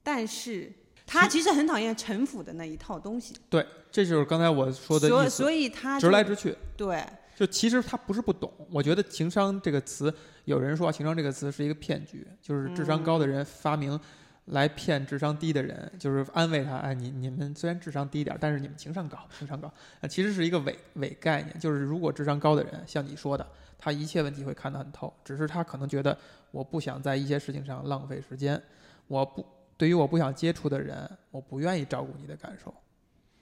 [0.03, 0.71] 但是
[1.07, 6.55] 他其实很讨厌城府的那一套东西，对，这就是刚才我说的所所以他直来直去。
[6.77, 7.03] 对
[7.35, 10.13] 就其实他不是不懂，我觉得情商这个词，
[10.45, 13.99] 有人说情商这个词是一个骗局，就是智商高的人发明
[14.45, 19.67] 来骗智商低的人，就是安慰他，哎，你你们虽然智商低一点，但是你们情商高，情商高，
[20.01, 23.47] 啊，其实是一个伪伪概念，就是如果智商高的人，像你说的，
[23.79, 26.15] 他一切问题会看得很透，只是他可能觉得
[26.51, 28.61] 我不想在一些事情上浪费时间，
[29.07, 32.71] 我不对于我不想接触的人，我不愿意照顾你的感受，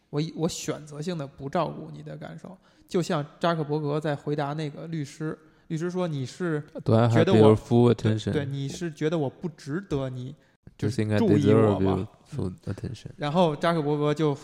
[0.10, 2.58] 我我选择性的不照顾你的感受。
[2.92, 8.32] 就像扎克伯格在回答那个律师，律师说你是觉得我 full 对 attention？
[8.34, 10.36] 对，你是觉得我不值得你
[10.78, 13.12] 就是 think I 注意我 deserve 吗 your？full attention？
[13.16, 14.38] 然后扎克伯格就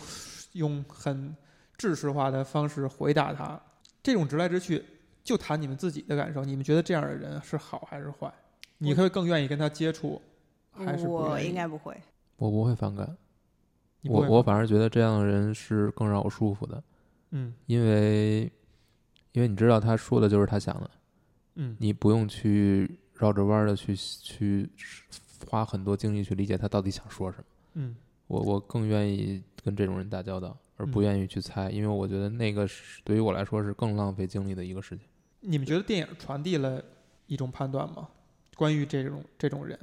[0.54, 1.36] 用很
[1.78, 3.62] 制式化的方式回答他，
[4.02, 4.82] 这种直来直去，
[5.26, 8.34] 就谈你们自己的感受，你们觉得这样的人是好还是坏？
[8.78, 10.22] 你会更愿意跟他接触，
[10.72, 11.94] 还是不我应该不会。
[12.38, 13.18] 我不会反感，
[14.04, 16.82] 我我反而觉得这样的人是更让我舒服的，
[17.32, 18.52] 嗯因为
[19.32, 20.90] 因为你知道他说的就是他想的，
[21.56, 24.70] 嗯你不用去绕着弯儿的去去
[25.50, 27.44] 花很多精力去理解他到底想说什么。
[27.74, 27.96] 嗯
[28.28, 35.06] 我我更愿意跟这种人打交道，而不嗯愿意去猜，因为我觉得那个是对于我来说是更浪费精力的一个事情。
[35.40, 36.84] 你们觉得电影传递了
[37.28, 38.10] 一种判断吗？
[38.56, 39.80] 关于这种这种人？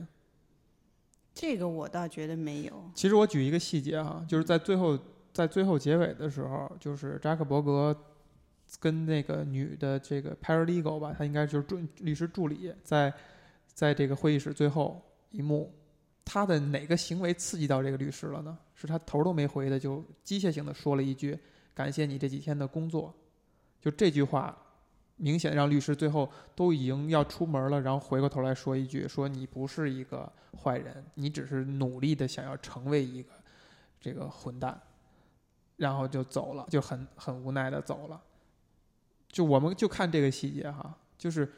[1.33, 2.90] 这个我倒觉得没有。
[2.94, 4.98] 其实我举一个细节哈，就是在最后
[5.35, 7.94] 在最后结尾的时候，就是扎克伯格
[8.81, 13.12] 跟那个女的这个 paralegal 吧，他应该就是助律师助理，在
[13.66, 15.70] 在这个会议室最后一幕，
[16.25, 18.57] 他的哪个行为刺激到这个律师了呢？
[18.75, 21.38] 是他头都没回的就机械性的说了一句
[21.75, 23.12] “感谢你这几天的工作”，
[23.83, 24.57] 就这句话。
[25.16, 33.29] 明显让律师最后都已经要出门了，然后回过头来说一句：“说你不是一个坏人，你只是努力的想要成为一个
[34.01, 34.77] 这个混蛋，
[35.76, 38.22] 然后就走了，就很很无奈的走了。
[39.28, 41.52] 就我们就看这个细节哈，就是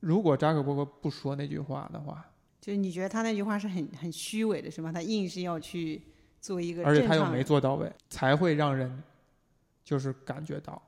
[0.00, 2.24] 如果扎克伯格不说那句话的话，
[2.60, 4.92] 就是你觉得他那句话是很很虚伪的，是吗？
[4.92, 6.02] 他硬是要去
[6.40, 9.02] 做一个而且他又没做到位，才会让人
[9.82, 10.80] 就是感觉到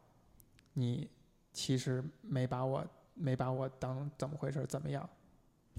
[0.75, 1.11] 你
[1.53, 5.09] 其实没把我没把我当怎么回事，怎么样？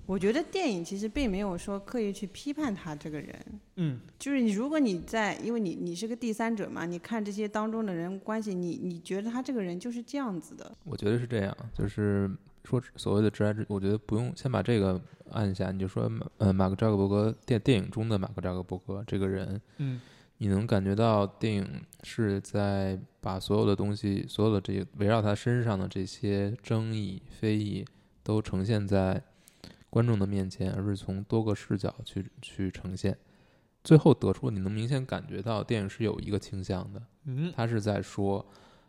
[0.06, 12.30] 我觉得电影其实并没有说刻意去批判他这个人，嗯，就是你如果你在，因为你你是个第三者嘛，你看这些当中的人关系，你你觉得他这个人就是这样子的，我觉得是这样，就是
[12.64, 20.00] 说所谓的直来直，我觉得不用先把这个按下，你就说马呃马克扎克伯格电电影中的马克扎克伯格这个人，嗯。
[20.40, 21.66] 你能感觉到电影
[22.04, 27.84] 是在把所有的东西，所有的这些围绕他身上的这些争议、非议，
[28.22, 29.20] 都呈现在
[29.90, 33.18] 观众的面前，而是从多个视角去去呈现。
[33.84, 38.46] 最后得出，你能明显感觉到电影是有一个倾向的，嗯他是在说，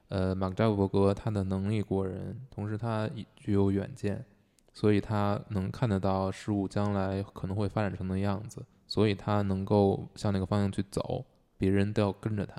[0.09, 4.25] 呃，马克扎克伯格他的能力过人，同时他具有远见，
[4.73, 11.25] 所以他能看得到事物将来可能会发展成的样子，所以他能够向那个方向去走，
[11.57, 12.57] 别人都要跟着他，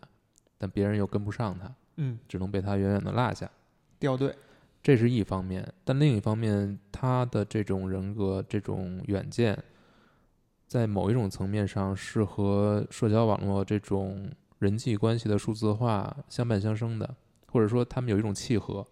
[0.57, 3.51] 但别人又跟不上他，嗯，只能被他远远的落下。
[3.99, 4.33] 掉队，
[4.81, 9.61] 这是一方面，但另一方面，他的这种人格、这种远见，
[10.67, 17.15] 在某一种层面上是和社交网络这种人际关系的数字化相伴相生的，
[17.47, 18.85] 或者说他们有一种契合，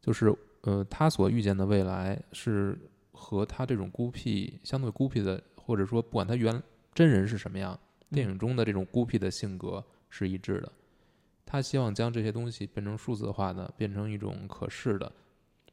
[0.00, 2.78] 就是呃，他所预见的未来是
[3.12, 6.62] 和他这种孤僻、相对孤僻的，或者说不管他原
[6.94, 7.78] 真人是什么样，
[8.10, 10.72] 电影中的这种孤僻的性格是一致的。
[11.50, 15.10] 他希望将这些东西变成数字化的，变成一种可视的，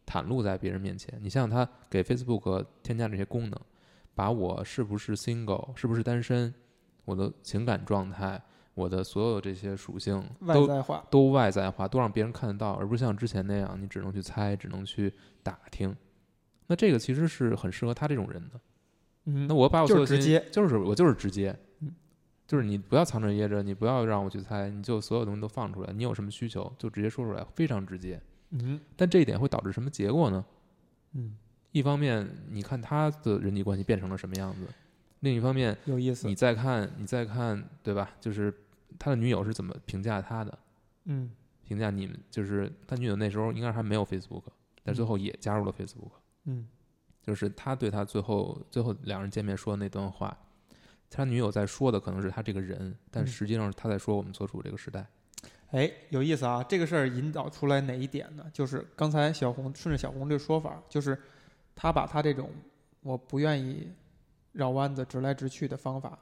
[0.07, 1.19] 袒露在别人面前。
[1.21, 3.61] 你像他给 Facebook 添加这些功能，
[4.15, 6.51] 把我是不是 single，是不是单身，
[7.05, 8.41] 我的情感状态，
[8.73, 15.13] 我的所有这些属性都外在化，都外在化，都让别人看得到，而不是像之前那样，你只能去猜，只能去
[15.43, 15.95] 打听。
[16.65, 18.59] 那这个其实是很适合他这种人的。
[19.25, 21.66] 嗯，那我把我就是直接，就是我就是直接嗯，
[22.47, 28.21] 就是你不要藏着掖着，你不要让我去猜，你就所有东西都放出来，你有什么需求就直接说出来，非常直接。
[28.51, 30.45] 嗯但这一点会导致什么结果呢？
[31.12, 31.36] 嗯，
[31.73, 34.65] 一方面，你看他的人际关系变成了什么样子；
[35.19, 38.10] 另一方面，有意思你，再看，你再看，对吧？
[38.21, 38.53] 就是
[38.97, 40.57] 他的女友是怎么评价他的，
[41.05, 41.29] 嗯
[41.65, 44.43] 评价你们，就是他女友那时候应该还没有 Facebook，
[44.83, 46.12] 但最后也加入了 Facebook。
[46.45, 46.65] 嗯
[47.21, 50.38] 就是他对他最后最后两人见面说的那段话，
[51.10, 55.06] 他女友在说的可能是他这个人，但嗯实际上是他在说我们所处这个时代。
[55.72, 56.63] 哎，有意思啊！
[56.63, 58.46] 这个事儿引导出来哪一点呢？
[58.54, 61.20] 就是刚才小红顺着小红这说法，就是
[61.76, 62.50] 他把他这种
[63.02, 63.91] 我不愿意
[64.54, 66.17] 绕弯子、直来直去的方法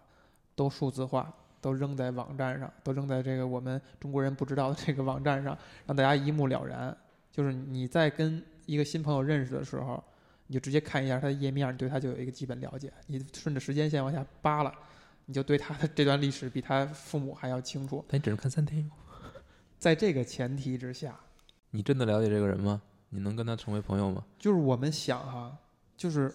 [0.55, 6.95] 都数字化，都扔在网站上，都扔在这个我们中国人不知道的这个网站上，让大家一目了然。
[7.31, 10.03] 就是你在跟一个新朋友认识的时候，
[10.47, 12.91] 你就直接看一下他的页面，你对他就有一个基本了解。
[13.07, 14.73] 你顺着时间线往下扒拉，
[15.25, 18.03] 你就对他的这段历史比他父母还要清楚。
[18.07, 18.91] 但你只能看三天哟。
[19.77, 21.19] 在这个前提之下，
[21.71, 22.81] 你真的了解这个人吗？
[23.09, 24.25] 你能跟他成为朋友吗？
[24.37, 25.57] 就是我们想哈、
[25.95, 26.33] 就是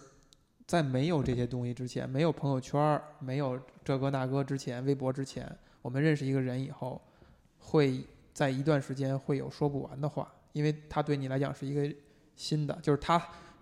[0.65, 5.49] 在没有这些东西之前，没有朋友圈，没有这个那个之前，微博之前，
[5.81, 7.01] 我们认识一个人以后，
[7.59, 11.93] 会在一段时间会有说不完的话，因为他对你来讲是一个
[12.35, 13.21] 新的，就是他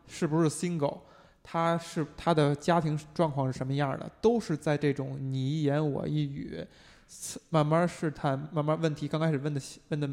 [0.09, 0.99] 是不是 single，
[1.41, 6.65] 他是他的家庭状况是什么样的，都是在这种你一言我一语，
[7.49, 10.09] 慢慢试探，慢慢问题刚开始问的问的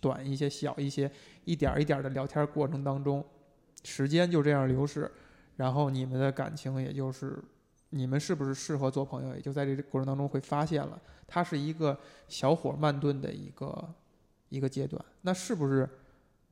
[0.00, 1.10] 短一些、小一些，
[1.44, 3.24] 一点一点的聊天过程当中，
[3.84, 5.10] 时间就这样流逝，
[5.56, 7.42] 然后你们的感情也就是
[7.90, 13.94] 你们是不是适合做朋友，也就在这个过程当中会发现了，他是一个小火慢炖的一个
[14.48, 15.02] 一个阶段。
[15.22, 15.88] 那是不是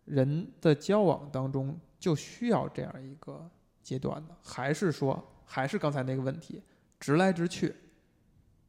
[0.05, 3.51] 人的交往当中就需要这样一个
[3.83, 4.37] 阶段的？
[4.43, 6.63] 还是说还是刚才那个问题，
[7.01, 7.75] 直来直去，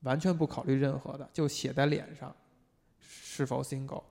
[0.02, 2.36] 完全不考虑任何的，就写在脸上，
[3.00, 4.04] 是否 single，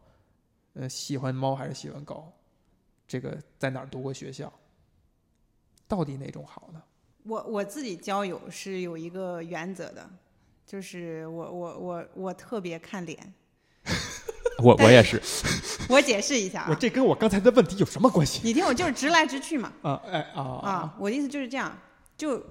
[0.74, 2.32] 呃，喜欢猫还是喜欢狗，
[3.06, 4.52] 这个在哪儿读过学校，
[5.88, 6.82] 到底哪种好呢？
[7.24, 10.08] 我我自己交友是有一个原则的，
[10.64, 13.34] 就是我我我我特别看脸。
[14.62, 15.20] 我我也是，
[15.88, 18.40] 我解释一下啊，我这跟我刚才的问题有什么关系？
[18.42, 19.72] 你听我就是直来直去嘛。
[19.82, 21.76] 啊，哎啊啊，我的意思就是这样，
[22.16, 22.42] 就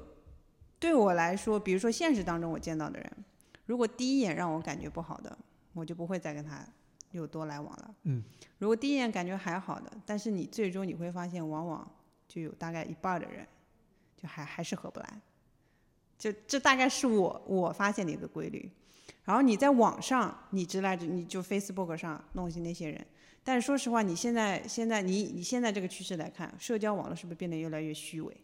[0.80, 3.12] 对我来说，比如说现实当中我见到的人，
[3.66, 5.36] 如果第一眼让我感觉不好的，
[5.74, 6.64] 我就不会再跟他
[7.12, 7.96] 有多来往了。
[8.04, 8.24] 嗯，
[8.60, 11.90] 如果第一眼感觉还好的，但是你最终你会发现，往往
[12.28, 13.48] 就有大概一半的人，
[14.16, 15.22] 就还还是合不来。
[16.18, 18.70] 就这大概是我我发现的一个规律。
[19.24, 23.06] 然后你在网上，你直来直，你就 Facebook 上弄些那些人，
[23.44, 28.38] 但是说实话，你现在现在你你现在这个趋势来看，社交网络是不是变得越来越虚伪，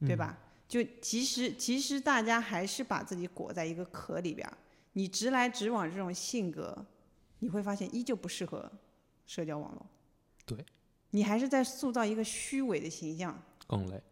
[0.00, 0.38] 对吧？
[0.68, 4.56] 就其实其实大家还是把自己裹在一个壳里边儿，
[4.92, 6.84] 你直来直往这种性格，
[7.38, 8.70] 你会发现依旧不适合
[9.26, 9.86] 社交网络。
[10.44, 10.58] 对，
[11.10, 13.42] 你还是在塑造一个虚伪的形象。
[13.66, 14.02] 更累。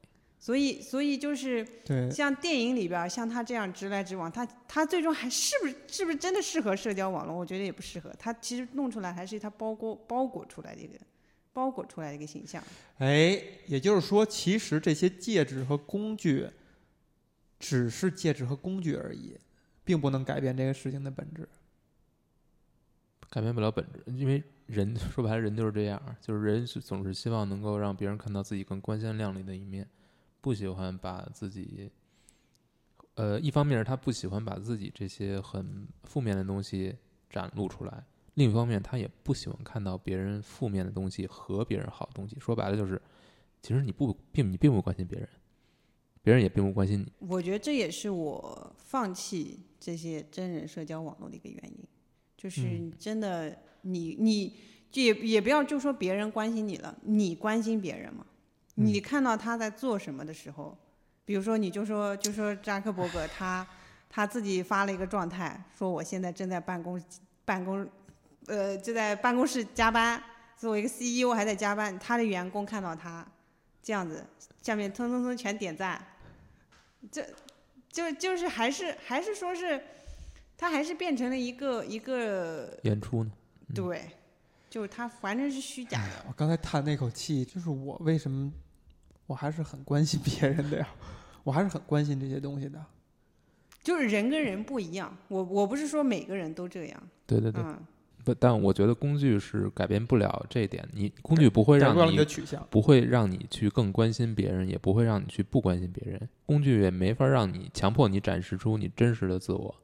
[0.43, 7.37] 所以，所以就是对，像电影里边，像他这样直来直往，他他最终还是不是是不是真的适合社交网络？
[7.37, 8.11] 我觉得也不适合。
[8.19, 10.95] 他其实弄出来还是他包裹包裹出来的一个
[11.53, 12.65] 包裹出来的一个形象。
[12.97, 16.49] 哎，也就是说，其实这些介质和工具
[17.59, 19.37] 只是介质和工具而已，
[19.85, 21.47] 并不能改变这个事情的本质。
[23.29, 29.87] 改变不了本质，因为人说白了，人就是这样，就是人总是希望能够让别人看到自己更光鲜亮丽的一面，
[30.41, 31.91] 不喜欢把自己，
[33.15, 36.95] 呃，一方面是他不喜欢把自己这些很负面的东西
[37.29, 42.37] 展露出来，另一方面他也不喜欢看到别人负面的东西和别人好的东西。
[42.41, 43.01] 说白了就是，
[43.61, 45.29] 其实你不并你并不关心别人，
[46.23, 47.13] 别人也并不关心你。
[47.29, 51.85] 我觉得这也是我放弃这些真人社交网络的一个原因，
[52.37, 54.57] 就是嗯真的你你
[54.91, 58.27] 就也也不要就说别人关心你了，你关心别人嘛？
[58.75, 60.77] 你嗯看到他在做什么的时候，
[61.25, 63.67] 比如说你就说就说扎克伯格他
[64.09, 67.01] 他自己发了一个状态，说我现在正在办公
[67.45, 67.89] 办公
[68.47, 70.23] 呃就在办公室加班，
[70.57, 73.27] 作为一个 CEO 还在加班，他的员工看到他
[73.83, 74.25] 这样子，
[74.63, 76.05] 下面通通通全点赞，
[77.11, 77.25] 这
[77.89, 79.81] 就就是还是还是说是，
[80.57, 83.31] 他还是变成了一个一个演出呢？
[83.69, 83.75] 嗯。
[83.75, 84.11] 对，
[84.71, 86.25] 就是他反正是虚假的。
[86.29, 88.51] 我刚才叹那口气，就是我为什么
[89.27, 90.89] 我还是很关心别人的呀？
[91.43, 92.83] 我还是很关心这些东西的。
[93.83, 97.79] 就是人跟人不一样，我我不是说每个人都这样，对对对，嗯，
[98.25, 102.65] 不，但我觉得工具是改变不了这一点，你工具不会让你的取向。
[102.71, 106.29] 不会让你去更关心别人，也不会让你去不关心别人。
[106.45, 109.75] 工具也没法让你强迫你展示出你真实的自我，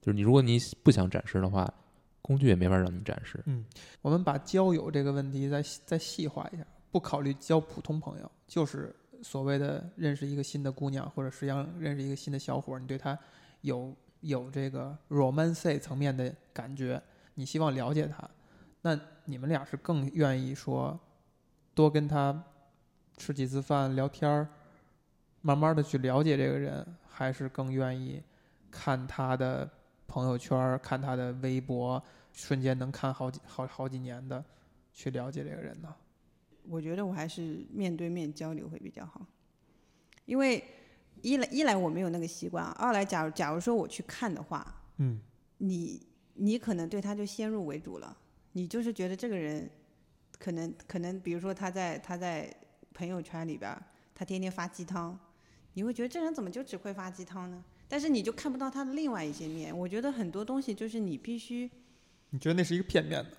[0.00, 1.68] 就是你如果你不想展示的话，
[2.30, 3.42] 工具也没法让你展示。
[3.46, 3.64] 嗯
[4.02, 13.18] 我们把交友这个问题再再细化一下，不考虑交普通朋友，就是所谓的认识一个新的姑娘，或者实际上认识一个新的小伙，你对他
[13.62, 17.02] 有有这个 romance 层面的感觉，
[17.34, 18.30] 你希望了解他，
[18.82, 20.96] 那你们俩是更愿意说
[21.74, 22.40] 多跟他
[23.16, 24.48] 吃几次饭聊天儿，
[25.40, 28.22] 慢慢的去了解这个人，还是更愿意
[28.70, 29.68] 看他的
[30.06, 32.02] 朋友圈，看他的微博，
[32.32, 34.44] 瞬间能看好几好好几年的，
[34.92, 35.94] 去了解这个人呢？
[36.68, 39.26] 我觉得我还是面对面交流会比较好，
[40.26, 40.62] 因为
[41.22, 45.20] 一来一来我没有那个习惯，二来假如假如说我去看的话，嗯
[45.58, 48.16] 你你可能对他就先入为主了，
[48.52, 49.68] 你就是觉得这个人
[50.38, 52.54] 可能可能，比如说他在他在
[52.94, 53.76] 朋友圈里边，
[54.14, 55.18] 他天天发鸡汤，
[55.74, 57.64] 你会觉得这人怎么就只会发鸡汤呢？
[57.88, 59.76] 但是你就看不到他的另外一些面。
[59.76, 61.68] 我觉得很多东西就是你必须
[62.30, 63.30] 你觉得那是一个片面的？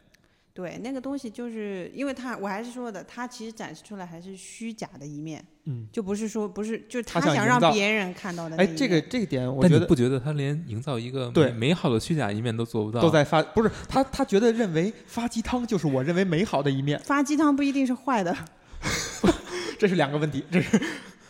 [0.54, 13.02] 对那个东西，就是因为他我还是说的，他其实展示出来还是虚假的一面，嗯，就不是说不是就是他他想让别人看到的哎，这个这个点，我觉得不觉得他连营造一个对美美好的虚假一面都做不到？
[13.02, 18.36] 都在发，不是他他觉得认为发鸡汤就是我认为美好的一面，发鸡汤不一定是坏的，
[19.80, 20.78] 这是两个问题，这是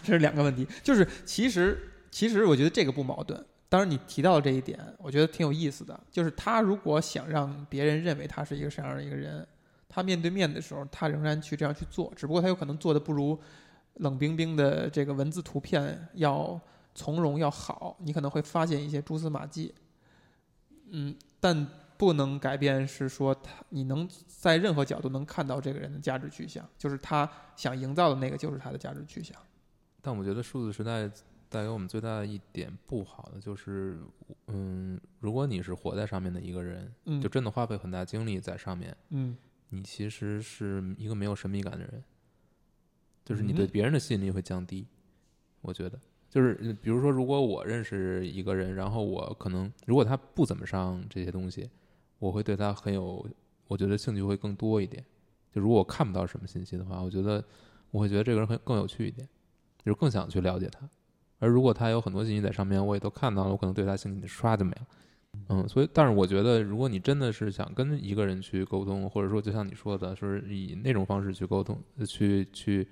[0.01, 0.67] 这是两个问题。
[0.81, 1.77] 就是其实
[2.09, 3.39] 其实我觉得这个不矛盾。
[3.71, 5.97] 当然你提到的这一点，我觉得挺有意思的。
[6.11, 9.47] 就是他如果想让别人认为他是一个什么样的一个人，
[9.87, 13.39] 他面对面的时候，他仍然去这样去做，只不过他有可能做的不如
[13.93, 16.59] 冷冰冰的这个文字图片要
[16.93, 19.73] 从容要好，你可能会发现一些蛛丝马迹。
[20.89, 21.65] 嗯，但
[21.95, 29.37] 不能改变是说他你能在任何角度能看到这个人的价值取向，就是他想营造的那个就是他的价值取向。
[30.01, 31.09] 但我觉得数字时代
[31.51, 33.99] 带给我们最大的一点不好的就是，
[34.47, 39.35] 嗯，如果你是活在上面的一个人，嗯就真的花费很大精力在上面，嗯
[39.67, 42.01] 你其实是一个没有神秘感的人，
[43.25, 44.87] 就是你对嗯别人的吸引力会降低。
[45.59, 45.99] 我觉得，
[46.29, 51.69] 就是呃比如说，如果我认识一个人，然后我可能如果他不怎么上这些东西，
[52.17, 53.27] 我会对他很有，
[53.67, 55.05] 我觉得兴趣会更多一点。
[55.53, 57.43] 就如果我看不到什么信息的话，我觉得
[57.91, 59.27] 我会觉得这个人很更有趣一点，
[59.83, 60.89] 就是更想去了解他。
[61.41, 64.87] 而如果他有很多信息在上面，我也都看到了，我可能对他兴趣刷就没了。
[65.49, 72.87] 嗯，所以，但是我觉得，如果你真的是想跟一个人去沟通，或者说就像你说的，说是以那种方式去沟通，呃去去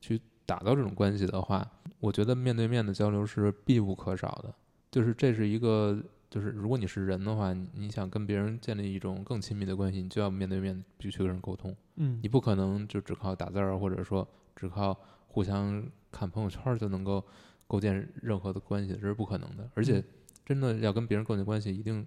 [0.00, 1.66] 去打造这种关系的话，
[2.00, 4.54] 我觉得面对面的交流是必不可少的。
[4.90, 5.98] 就是这是一个，
[6.28, 11.74] 就是如果你是人的话，你你想跟别人建立一种更亲密的关系，你就要面对面必须跟人沟通。
[11.96, 14.96] 嗯你不可能就只靠打字儿，或者说只靠
[15.28, 17.24] 互相看朋友圈儿就能够
[17.66, 19.68] 构建任何的关系，这是不可能的。
[19.74, 20.04] 而且嗯
[20.44, 22.06] 真的要跟别人构建关系，一定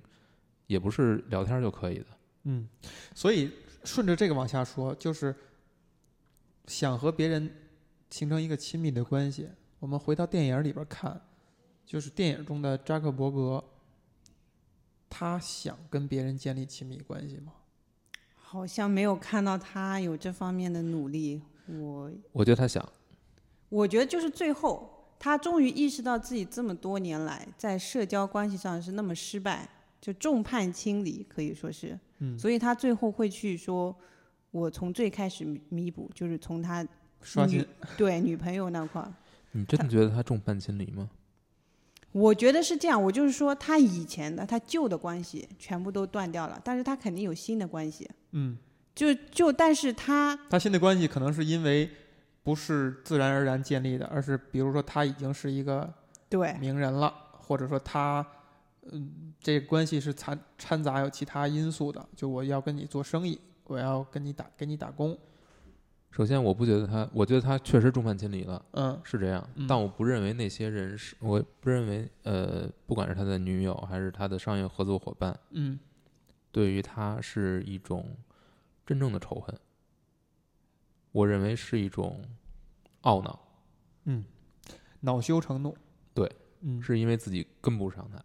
[0.67, 2.05] 也不是聊天就可以的。
[2.43, 2.67] 嗯，
[3.13, 3.51] 所以
[3.83, 5.35] 顺着这个往下说，就是
[6.67, 7.49] 想和别人
[8.09, 9.49] 形成一个亲密的关系。
[9.79, 11.19] 我们回到电影里边看，
[11.85, 13.63] 就是电影中的扎克伯格，
[15.09, 17.53] 他想跟别人建立亲密关系吗？
[18.35, 21.41] 好像没有看到他有这方面的努力。
[21.67, 22.87] 我我觉得他想，
[23.67, 29.67] 我觉得就是最后他终于意识到自己这么多年来在社交关系上是那么失败，
[29.99, 31.99] 就众叛亲离，可以说是。
[32.19, 33.95] 嗯，所以他最后会去说，
[34.51, 36.89] 我从最开始弥弥补，就是从他女
[37.21, 37.65] 刷新，
[37.97, 39.13] 对女朋友那块儿。
[39.51, 41.09] 你真的觉得他众叛亲离吗？
[42.11, 48.09] 我觉得是这样，我就是说他以前的他旧的关系全部都断掉了，但是他肯定有新的关系。
[48.31, 48.57] 嗯，
[48.95, 51.89] 就就但是他他新的关系可能是因为
[52.47, 55.93] 不是自然而然建立的，而是比如说他已经是一个
[56.29, 58.25] 对名人了，或者说他，
[58.83, 65.17] 嗯，这个关系是掺掺杂有其他因素的，就我要跟你做生意，我要跟你打给你打工，
[66.09, 69.67] 首先，我不觉得他，我觉得他确实众叛亲离了，嗯是这样嗯。
[69.67, 75.77] 但我不认为那些人是，我不认为，呃，不管是他的女友还是他的商业合作伙伴，嗯
[76.53, 78.15] 对于他是一种
[78.85, 79.53] 真正的仇恨。
[81.11, 82.21] 我认为是一种
[83.03, 83.39] 懊恼，
[84.05, 84.23] 嗯，
[84.99, 85.75] 恼羞成怒，
[86.13, 86.31] 对，
[86.61, 88.23] 嗯是因为自己跟不上他。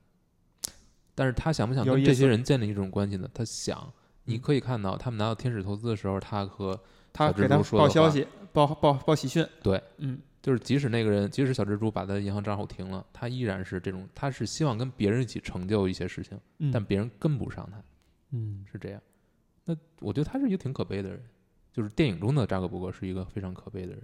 [1.14, 3.28] 但是他想不想跟这些人建立一种关系呢？
[3.32, 3.92] 他想。
[4.24, 6.80] 你嗯可以看到，他们拿到天使投资的时候，他和
[7.12, 17.82] 他给他说报消息，报报报喜讯，对，嗯就是即使那个人，即使小蜘蛛把他的银行账户停了，他依然是这种，他是希望跟别人一起成就一些事情，嗯，但别人跟不上他，
[18.30, 19.02] 嗯是这样。
[19.64, 21.20] 那我觉得他是一个挺可悲的人，
[21.72, 24.00] 就是电影中的扎克伯格是一个非常可悲的人，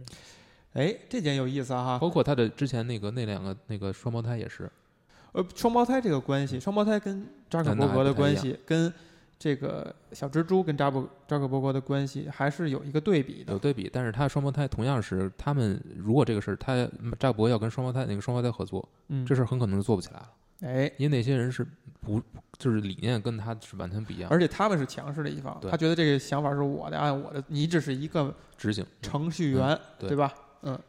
[0.72, 4.70] 哎，这点有意思哈，包括他的之前那个那两个那个双胞胎也是，
[5.32, 8.92] 呃，双胞胎这个关系，双胞胎跟扎克伯格的关系，跟
[9.38, 13.58] 这个小蜘蛛跟扎布扎克伯格的关系，还是有一个对比的有。
[13.58, 16.74] 对比，但是他双胞胎同样是他们如果这个事儿，他
[17.18, 20.28] 扎克伯格要跟双胞胎那个双胞胎合作，嗯，这事儿很可能就做不起来了，
[20.60, 21.66] 哎，因为那些人是
[22.00, 22.20] 不
[22.58, 30.34] 就是理念跟他是完全不一样，而且他们是强势的一方，对他觉得这个想法是我的，按我的，你只是一个执行程序员，对对吧？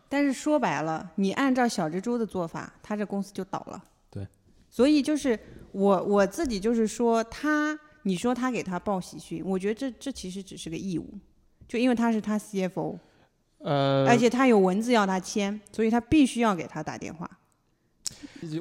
[0.09, 3.83] 但是说白了，你按照小蜘蛛的做法，他这公司就倒了。
[4.09, 4.27] 对，
[4.67, 5.39] 所以就是
[5.71, 11.13] 我我自己就是说他，你说他给他报喜讯，我觉得这这其实只是个义务，
[11.67, 12.97] 就因为他是他 CFO，、
[13.59, 17.29] 呃，而且他有文字要他签，所以他必须要给他打电话。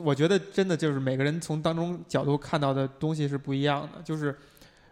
[0.03, 4.37] 我觉得真的就是每个人从当中角度看到的东西是不一样的，就是，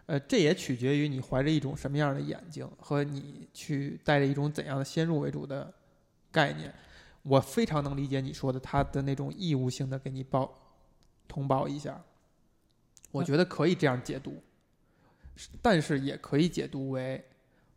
[0.05, 5.73] 呃，这也取决于你怀着一种什么样的眼睛和你去带着一种怎样的先入为主的
[6.31, 6.73] 概念。
[7.23, 10.57] 我非常能理解你说的他的那种义务性的给你报
[11.27, 12.01] 通报一下，
[13.11, 14.41] 我觉得可以这样解读，
[15.61, 17.21] 但是也可以解读为，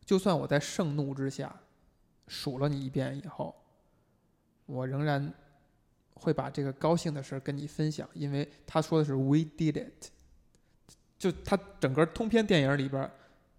[0.05, 1.53] 就算我在盛怒之下
[2.28, 3.53] 数了你一遍以后，
[4.66, 5.34] 我仍然
[6.21, 10.09] 会把这个高兴的事儿跟你分享，因为他说的是 “we did it”，
[11.18, 13.11] 就他整个通篇电影里边，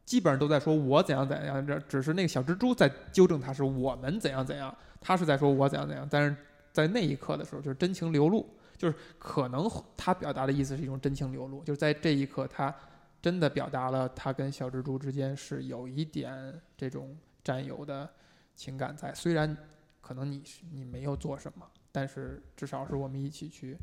[0.06, 6.36] 基本上都在说我怎样怎样，这只是那个小蜘蛛在纠正他是我们怎样怎样，他是在说我怎样怎样，但是
[6.72, 8.48] 在那一刻的时候就是真情流露，
[8.78, 12.74] 就是可能他表达的意思是一种真情流露，就是在这一刻他
[13.22, 18.10] 真的表达了他跟小蜘蛛之间是有一点这种占有的
[18.56, 19.56] 情感在，虽然
[20.02, 21.66] 可能你是你没有做什么。
[21.92, 23.78] 但是至少是我们一起去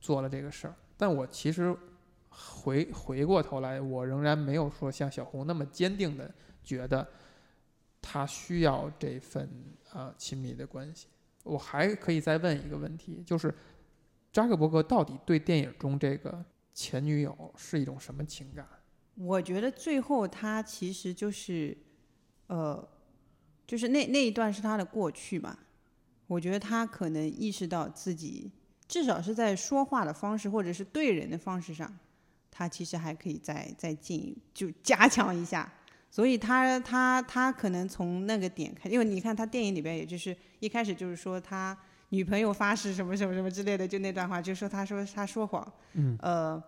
[0.00, 0.74] 做了这个事儿。
[0.96, 1.76] 但我其实
[2.28, 6.32] 回回过头来，我仍然没有说像小红那么坚定的
[6.62, 7.06] 觉得
[8.00, 9.44] 他需要这份
[9.90, 11.08] 啊、呃亲密的关系。
[11.42, 13.52] 我还可以再问一个问题，就是
[14.32, 18.66] 扎克伯格到底对电影中这个前女友是一种什么情感？
[19.16, 21.76] 我觉得最后他其实就是，
[22.46, 22.88] 呃，
[23.66, 25.58] 就是那那一段是他的过去嘛。
[26.32, 28.50] 我觉得他可能意识到自己，
[28.88, 31.92] 至少是在说话的方式或者是对人的方式上，
[32.50, 35.70] 他其实还可以再再进就 加强一下。
[36.10, 41.76] 所以他他他可能从那个点开，因为你看他电影里边，也就是一开始就是说他
[42.10, 46.62] 女朋友发誓什么什么什么之类的，就那段话，就说他说他说谎，嗯呃，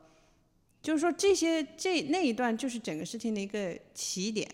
[0.83, 4.47] 就是说这些这那一段就是整个事情的一个起点。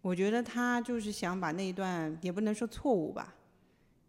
[0.00, 3.34] 我觉得他就是想把那一段也不能说错误吧，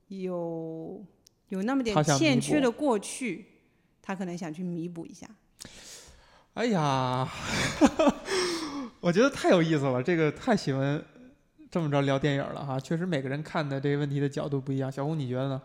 [0.10, 1.03] 有
[1.47, 3.45] 有那么点欠缺的过去，
[4.01, 5.28] 他可能想去弥补一下。
[6.55, 7.28] 哎呀，
[8.99, 11.01] 我觉得太有意思了，这个太喜欢
[11.72, 12.80] 这么着聊电影了哈。
[12.80, 14.91] 确实每个人看的这个问题的角度不一样。
[14.91, 15.62] 小红，你觉得呢？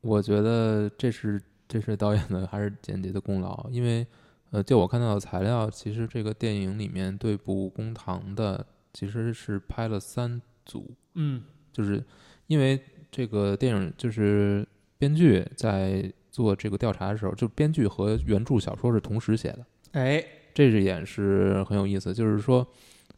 [0.00, 4.04] 我觉得这是这是导演的还是剪辑的功劳，因为
[4.50, 12.04] 呃，就我看到的材料，其实这个电影里面对簿公堂的其实是拍了三组，嗯就是
[12.48, 12.82] 因为
[13.12, 14.66] 这个电影就是
[14.98, 22.66] 编剧在做这个调查的时候，就编剧和原著小说是同时写的，哎，这一点是很有意思，就是说。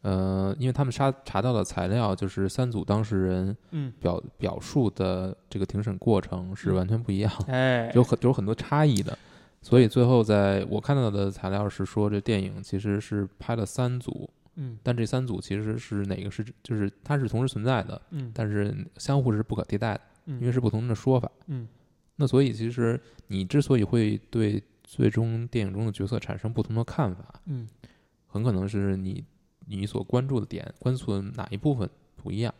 [0.01, 9.17] 呃，因为他们查查到的材料就是三组当事人嗯，表表述的这个庭审过程是嗯完全不一样，哎， 有很有很多差异的。
[9.63, 21.31] 所以最后在我看到的材料是说，这电影其实是拍了三组，嗯但这三组其实是哪个是就是它是同时存在的，嗯但是相互是不可替代的，嗯，因为是不同的说法。
[21.47, 21.67] 嗯
[22.15, 27.67] 那所以其实你之所以会对最终电影中的角色产生不同的看法，嗯
[28.27, 29.23] 很可能是你
[29.65, 32.53] 你所关注的点、关注的哪一部分不一样。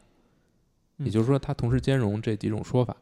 [0.97, 2.95] 嗯也就是说，它同时兼容这几种说法。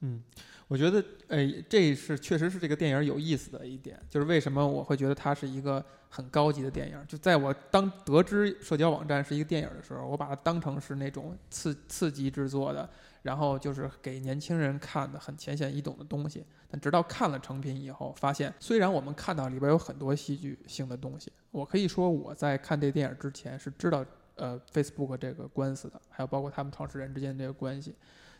[0.00, 0.22] 嗯，
[0.68, 7.02] 我觉得，哎，这是确实是这个电影有意思的一点，就是为什么我会觉得它是一个很高级的电影。
[7.08, 12.86] 就在我当得知社交网站是一个电影的时候，我把它当成是那种次次级制作的，
[13.22, 16.44] 然后就是给年轻人看的很浅显易懂的东西。
[16.70, 24.04] 但直到看了成品以后，发现虽然我们看到里边有很多戏剧性的东西，我可以说我在看这电影之前是知道
[24.34, 27.94] 呃 Facebook 这个官司的，还有包括他们创始人之间这个关系，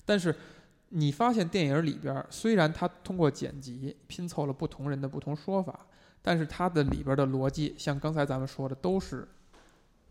[0.05, 0.35] 但是。
[0.91, 5.87] 你发现电影里边虽然它通过剪辑拼凑了不同人的不同说法，
[6.23, 9.29] 但是它的里边的逻辑，像刚才咱们说的，都是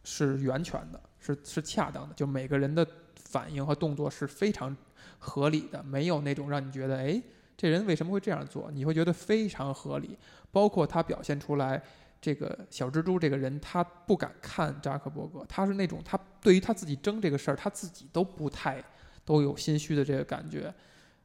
[0.04, 4.76] 是源泉的，是是恰当的，就每个人的反应和动作是非常
[5.18, 7.20] 合理的，没有那种让你觉得哎
[7.58, 10.16] 这人为什么会这样做，你会觉得非常合理。
[10.52, 11.82] 包括他表现出来
[12.22, 18.84] 这个小蜘蛛这个人，他不敢看扎克伯格，他是那种他对于他自己争这个事儿，他自己都不太。
[19.28, 20.74] 都有心虚的这个感觉，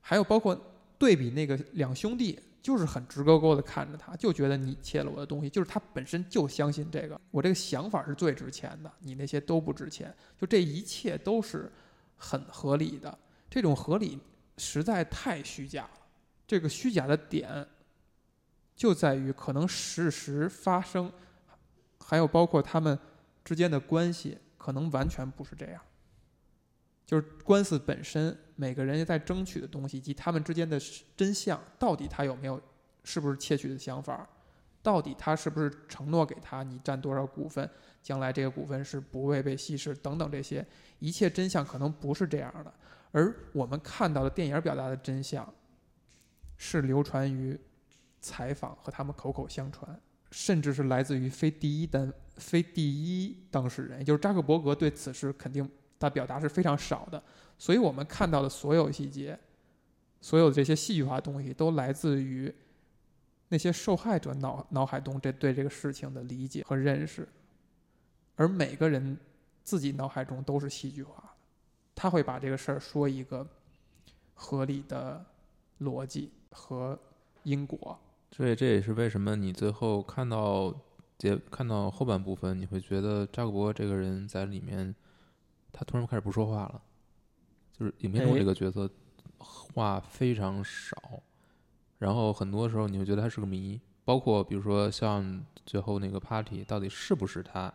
[0.00, 0.60] 还有包括
[0.98, 11.70] 对比那个两兄弟，就是很直勾勾的看着他，就觉得你窃了我的东西，就是他本身就相信这个，我这个想法是最值钱的，你那些都不值钱，就这一切都是
[12.16, 13.16] 很合理的，
[13.48, 14.18] 这种合理
[14.58, 16.00] 实在太虚假了，
[16.44, 17.64] 这个虚假的点
[18.74, 21.12] 就在于可能事实发生，
[22.00, 22.98] 还有包括他们
[23.44, 25.80] 之间的关系，可能完全不是这样。
[27.12, 30.80] 就是官司本身，每个人在争取的东西，以及他们之间的
[31.14, 32.58] 真相，到底他有没有，
[33.04, 34.26] 是不是窃取的想法，
[34.82, 37.68] 到底他是不是承诺给他你占多少股份，
[38.02, 40.66] 将来这个股份是不会被稀释等等这些，
[41.00, 42.72] 一切真相可能不是这样的。
[43.10, 45.46] 而我们看到的电影表达的真相，
[46.56, 47.60] 是流传于
[48.22, 50.00] 采访和他们口口相传，
[50.30, 55.70] 甚至是来自于非第一单非第一当事人，也就是扎克伯格对此事肯定。
[56.02, 57.22] 他表达是非常少的，
[57.56, 59.38] 所以我们看到的所有细节，
[60.20, 62.52] 所有这些戏剧化的东西，都来自于
[63.48, 67.28] 那些受害者脑脑海中这对这个事情的理解和认识，
[68.34, 69.16] 而每个人
[69.62, 71.28] 自己脑海中都是戏剧化的，
[71.94, 73.46] 他会把这个事儿说一个
[74.34, 75.24] 合理的
[75.82, 76.98] 逻辑和
[77.44, 77.96] 因果。
[78.32, 80.74] 所以这也是为什么你最后看到
[81.16, 84.92] 结看到后半部分，你会觉得扎克伯这个人在里面。
[85.72, 86.82] 他突然开始不说话了，
[87.72, 88.88] 就是影片中这个角色
[89.38, 90.96] 话非常少，
[91.98, 97.72] 然后很多时候你会觉得他是个谜，包括比如说像最后那个 party 到底是不是他？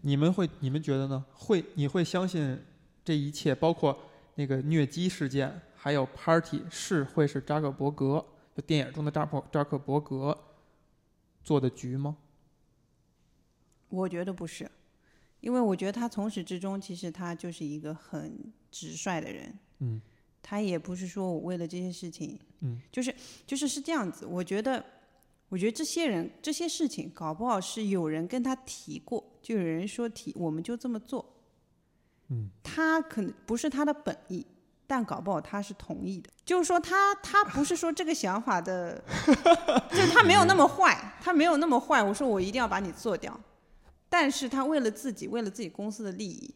[0.00, 1.24] 你们会你们觉得呢？
[1.32, 2.60] 会你会相信
[3.04, 3.96] 这一切，包括
[4.34, 10.36] 那个疟疾事件，还有 party 是会是扎克伯格就电影中的扎克扎克伯格
[11.44, 12.16] 做的局吗？
[13.88, 14.68] 我觉得不是。
[15.42, 19.58] 因为我觉得他从始至终，其实他就是一个很直率的人。
[19.80, 20.00] 嗯，
[20.40, 23.14] 他也不是说我为了这些事情，嗯，就是
[23.44, 24.24] 就是是这样子。
[24.24, 24.82] 我觉得，
[25.48, 31.28] 我觉得这些人这些事情，搞不好是有人跟他提过，就有人说提，我们就这么做。
[32.28, 34.46] 嗯，他可能不是他的本意，
[34.86, 36.30] 但搞不好他是同意的。
[36.44, 39.02] 就是说他他不是说这个想法的，
[39.90, 42.00] 就他没有那么坏，他没有那么坏。
[42.00, 43.38] 我说我一定要把你做掉。
[44.12, 46.54] 但是他为了自己，为了自己公司的利益，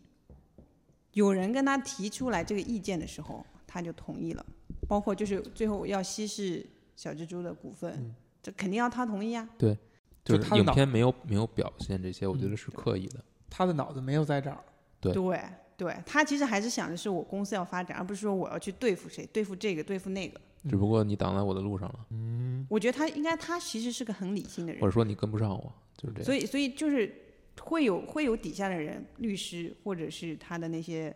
[1.14, 4.44] 有人跟他提出来这个意见的时候，他就同意了。
[4.86, 9.48] 包括就是最后要稀释小蜘蛛的股份，嗯、这肯定要他同意啊。
[9.56, 9.74] 对，
[10.22, 13.24] 就是影片没有没有表现这些，我觉得是刻意的。
[13.48, 14.62] 他的脑子没有在这儿。
[15.00, 15.40] 对对
[15.78, 20.38] 对，他其实还是想的是我公司要发展，而不是说我要去对付谁，对付这个，对付那个。
[20.68, 22.06] 只不过你挡在我的路上了。
[22.10, 26.26] 嗯，我觉得他应该，他其实是个很理性的人，或者说你跟不上我，就是这样。
[26.26, 27.22] 所以，所以就是。
[27.60, 31.14] 会有会有底下的人，律师或者是他的那些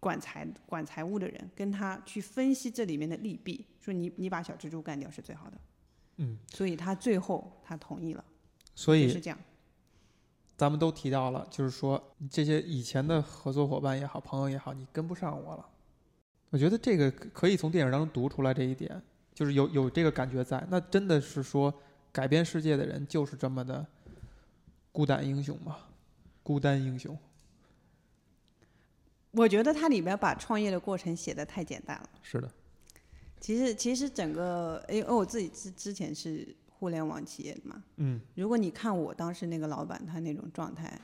[0.00, 5.56] 管财管财务的人，跟他去分析这里面的利弊，说你你把小蜘蛛干掉是最好的。
[6.18, 8.24] 嗯，所以他最后他同意了。
[8.74, 9.38] 所以是这样。
[10.56, 15.66] 咱们都提到了，就是说这些以前的合作伙伴也好，朋友也好，你跟不上我了。
[16.50, 19.02] 我觉得这个可以从电影当中读出来这一点，
[19.34, 20.64] 就是有有这个感觉在。
[20.70, 21.72] 那真的是说
[22.12, 23.84] 改变世界的人就是这么的。
[24.92, 25.88] 孤胆英雄吧，
[26.42, 27.18] 孤单英雄。
[29.32, 32.08] 我觉得它里边把创业的过程写的太简单了。
[32.20, 32.50] 是的，
[33.40, 41.00] 其实其实整个，因为我自己之之前是互联网企业的嘛，嗯，如果你看我当时那个老板他那种状态，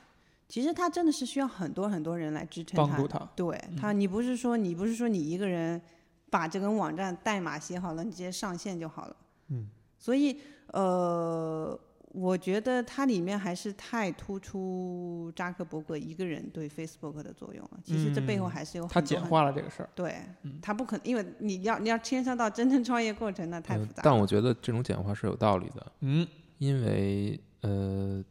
[0.47, 2.85] 其实他真的是需要很多很多人来支撑他。
[2.85, 3.17] 帮助他。
[3.35, 5.81] 对他，你不是说你不是说你一个人
[6.29, 9.15] 把这个网站代码写好了，你直接上线就好了。
[9.47, 9.67] 嗯。
[9.97, 11.77] 所以呃，
[12.11, 17.79] 我觉得它里面还是太突出扎克伯格一个人对 Facebook 的作用了。
[17.83, 19.89] 其实这背后嗯还是有很多他简化了这个事儿。
[19.93, 23.95] 对嗯，他不可能，因为你要你要牵涉到真正创业过程，那太复杂了。
[23.97, 28.23] 呃但我觉得这种简化是有道理的，嗯因为呃，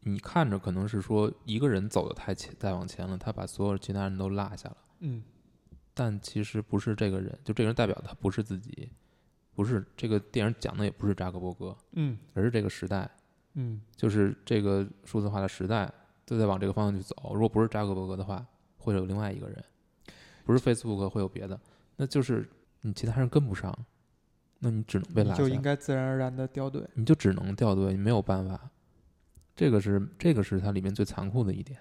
[0.00, 5.22] 你看着可能是说一个人走的太前再往前了，他把所有其他人都落下了，嗯
[5.94, 8.90] 但其实不是这个人，就这个人代表他不是自己，
[9.54, 13.08] 不是这个电影讲的也不是扎克伯格，嗯而是这个时代，
[13.54, 15.90] 嗯就是这个数字化的时代
[16.24, 17.32] 都在往这个方向去走。
[17.34, 18.44] 如果不是扎克伯格的话，
[18.78, 19.64] 会有另外一个人，
[20.44, 21.58] 不是 Facebook 会有别的，
[21.96, 22.48] 那就是
[22.80, 23.72] 你其他人跟不上，
[24.58, 25.42] 那你只能被拉下。
[25.42, 26.82] 你就应该自然而然的掉队。
[26.94, 28.70] 你就只能掉队，你没有办法。
[29.56, 31.78] 这个是这个是它里面最残酷的一点，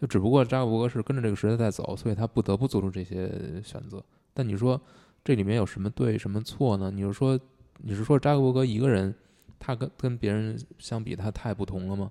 [0.00, 4.02] 就只不过扎克伯格是跟着这个时代在走，所以他不得不做出这些选择。
[4.32, 4.80] 但你说
[5.24, 6.90] 这里面有什么对什么错呢？
[6.90, 7.38] 你是说
[7.78, 9.14] 你是说扎克伯格一个人，
[9.58, 12.10] 他跟跟别人相比他太不同了吗？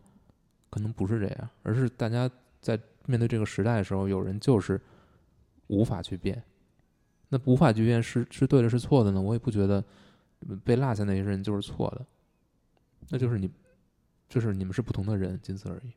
[0.70, 2.30] 可能不是这样，而是大家
[2.62, 4.80] 在面对这个时代的时候，有人就是
[5.68, 6.42] 无法去变。
[7.30, 9.22] 那无法去变是是对的，是错的呢？
[9.22, 9.84] 我也不觉得
[10.64, 12.06] 被落下那些人就是错的，
[13.10, 13.50] 那就是你，
[14.30, 15.92] 就是你们是不同的人，仅此而已。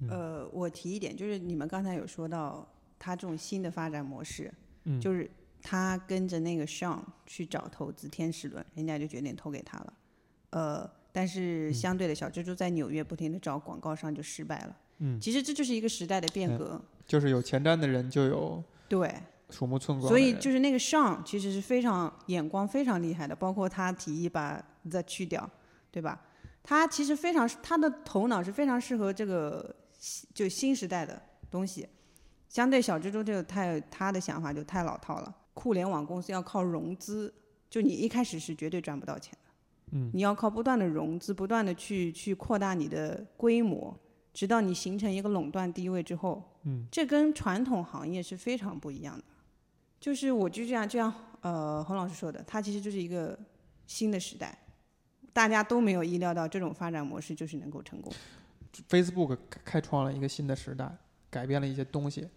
[0.00, 2.66] 嗯呃，我提一点，就是你们刚才有说到
[2.98, 4.52] 他这种新的发展模式，
[4.84, 5.30] 嗯，就是
[5.66, 9.92] 他跟着那个 Sean 去找投资天使轮，人家就决定投给他了。
[10.50, 14.76] 呃，但是嗯相对的小蜘蛛在纽约不停的找广告商就失败了。
[14.98, 19.12] 嗯，其实这就是一个时代的变嗯革，就是有前瞻的人就有对。
[19.50, 20.18] 鼠目寸光所。
[20.18, 25.48] 以就是那个 Sean 其实是非常眼光非常厉害的，包括他提议把 the 去掉，
[25.90, 26.20] 对吧？
[26.62, 29.74] 他其实非常他的头脑是非常适合这个
[30.32, 31.88] 就新时代的东西。
[32.48, 37.32] 相对小蜘蛛这个太他的想法就太老套了，互联网公司要靠融资，
[37.70, 39.50] 就你一开始是绝对赚不到钱的，
[39.92, 43.96] 嗯你要靠不断的融资，不断的去去扩大你的规模，
[44.32, 49.24] 直到你形成一个垄断地位之后，嗯，这跟传统行业是非常不一样的。
[50.00, 53.38] 就是我就这样这样，呃，洪老师说的，它其实就是一个
[53.86, 54.58] 新的时代，
[55.32, 58.12] 大家都没有意料到这种发展模式就是能够成功。
[58.90, 60.94] Facebook 开开创了一个新的时代，
[61.30, 62.28] 改变了一些东西。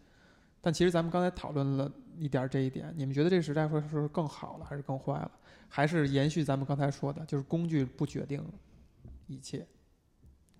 [0.61, 5.31] 但其实咱们刚才讨论了一点儿这一点，你们觉得这个时代会是更好了，还是更坏了？
[5.69, 8.43] 还是延续咱们刚才说的，就是工具不决定
[9.27, 9.65] 一切？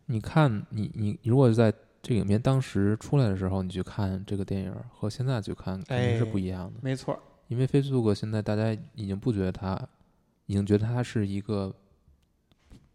[0.06, 6.80] 你看，你你如果在这个影片当时出来的时候，你去看这个电影和现在去看肯定是不一样的。
[6.82, 9.78] 没错儿，因为 Facebook 现在大家已经不觉得它，
[10.46, 11.74] 已经觉得它是一个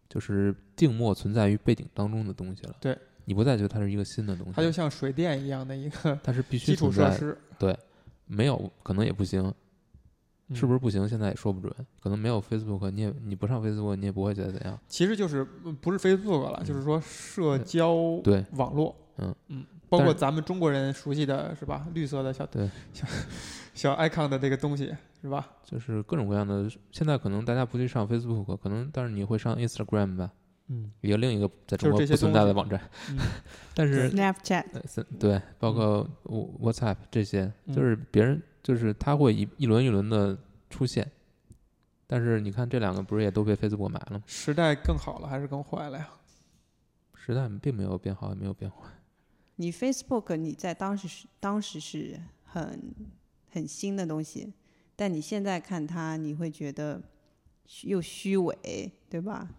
[0.09, 2.75] 就是静默存在于背景当中的东西了。
[2.79, 7.37] 对，你不再觉得它是一个新的东西，它就像水电一样的一个它是必须基础，设施，
[8.25, 9.53] 没有可能也不行，
[10.49, 11.07] 嗯是不是不行？
[11.07, 11.73] 现在也说不准。
[11.99, 14.79] 可能没有 Facebook，你也你不上 Facebook，你也不会觉得怎样。
[14.87, 21.87] 其实就是嗯不是 Facebook 了，就是说社交对网络，嗯嗯，包括咱们中国人熟悉的是吧？
[21.93, 23.07] 绿色的小对小
[23.73, 25.47] 小 icon 的这个东西是吧？
[25.63, 26.69] 就是各种各样的。
[26.91, 30.31] 现在可能大家不去上 Facebook，可能但是你会上 Instagram 吧，
[30.67, 32.79] 嗯一个另一个在中国不存在的网站。
[33.09, 33.17] 嗯
[33.75, 36.07] 但是 Snapchat 呃对，包括
[36.61, 40.37] WhatsApp 这些，嗯就是别人就是它会一一轮一轮的
[40.69, 41.09] 出现。
[42.05, 44.23] 但是你看这两个不是也都被 Facebook 买了吗？
[44.27, 46.09] 时代更好了还是更坏了呀？
[47.15, 48.77] 时代并没有变好，也没有变坏。
[49.55, 52.93] 你 Facebook 你在当时是当时是很
[53.51, 54.53] 很新的东西，
[54.95, 57.01] 但你现在看它，你会觉得
[57.65, 59.49] 虚又虚伪，对吧？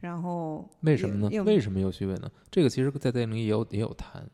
[0.00, 1.42] 然后为什么呢？
[1.44, 2.30] 为什么有虚伪呢？
[2.50, 4.28] 这个其实，在电影里也有也有谈。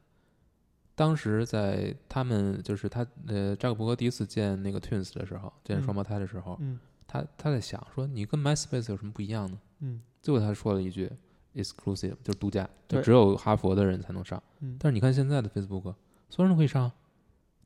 [0.94, 9.58] 当时在他们就是他呃扎克伯格第一次见那个 Twins 的时候，见双胞胎的时候，嗯他他在想说，你跟 MySpace 有什么不一样呢？
[9.80, 11.10] 嗯最后他说了一句
[11.54, 14.40] “exclusive”，就是独家，就只有哈佛的人才能上。
[14.60, 15.94] 嗯但是你看现在的 Facebook，
[16.28, 16.92] 所有人都可以上，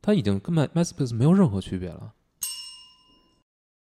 [0.01, 2.13] 他已经跟 My MySpace 没有任何区别了。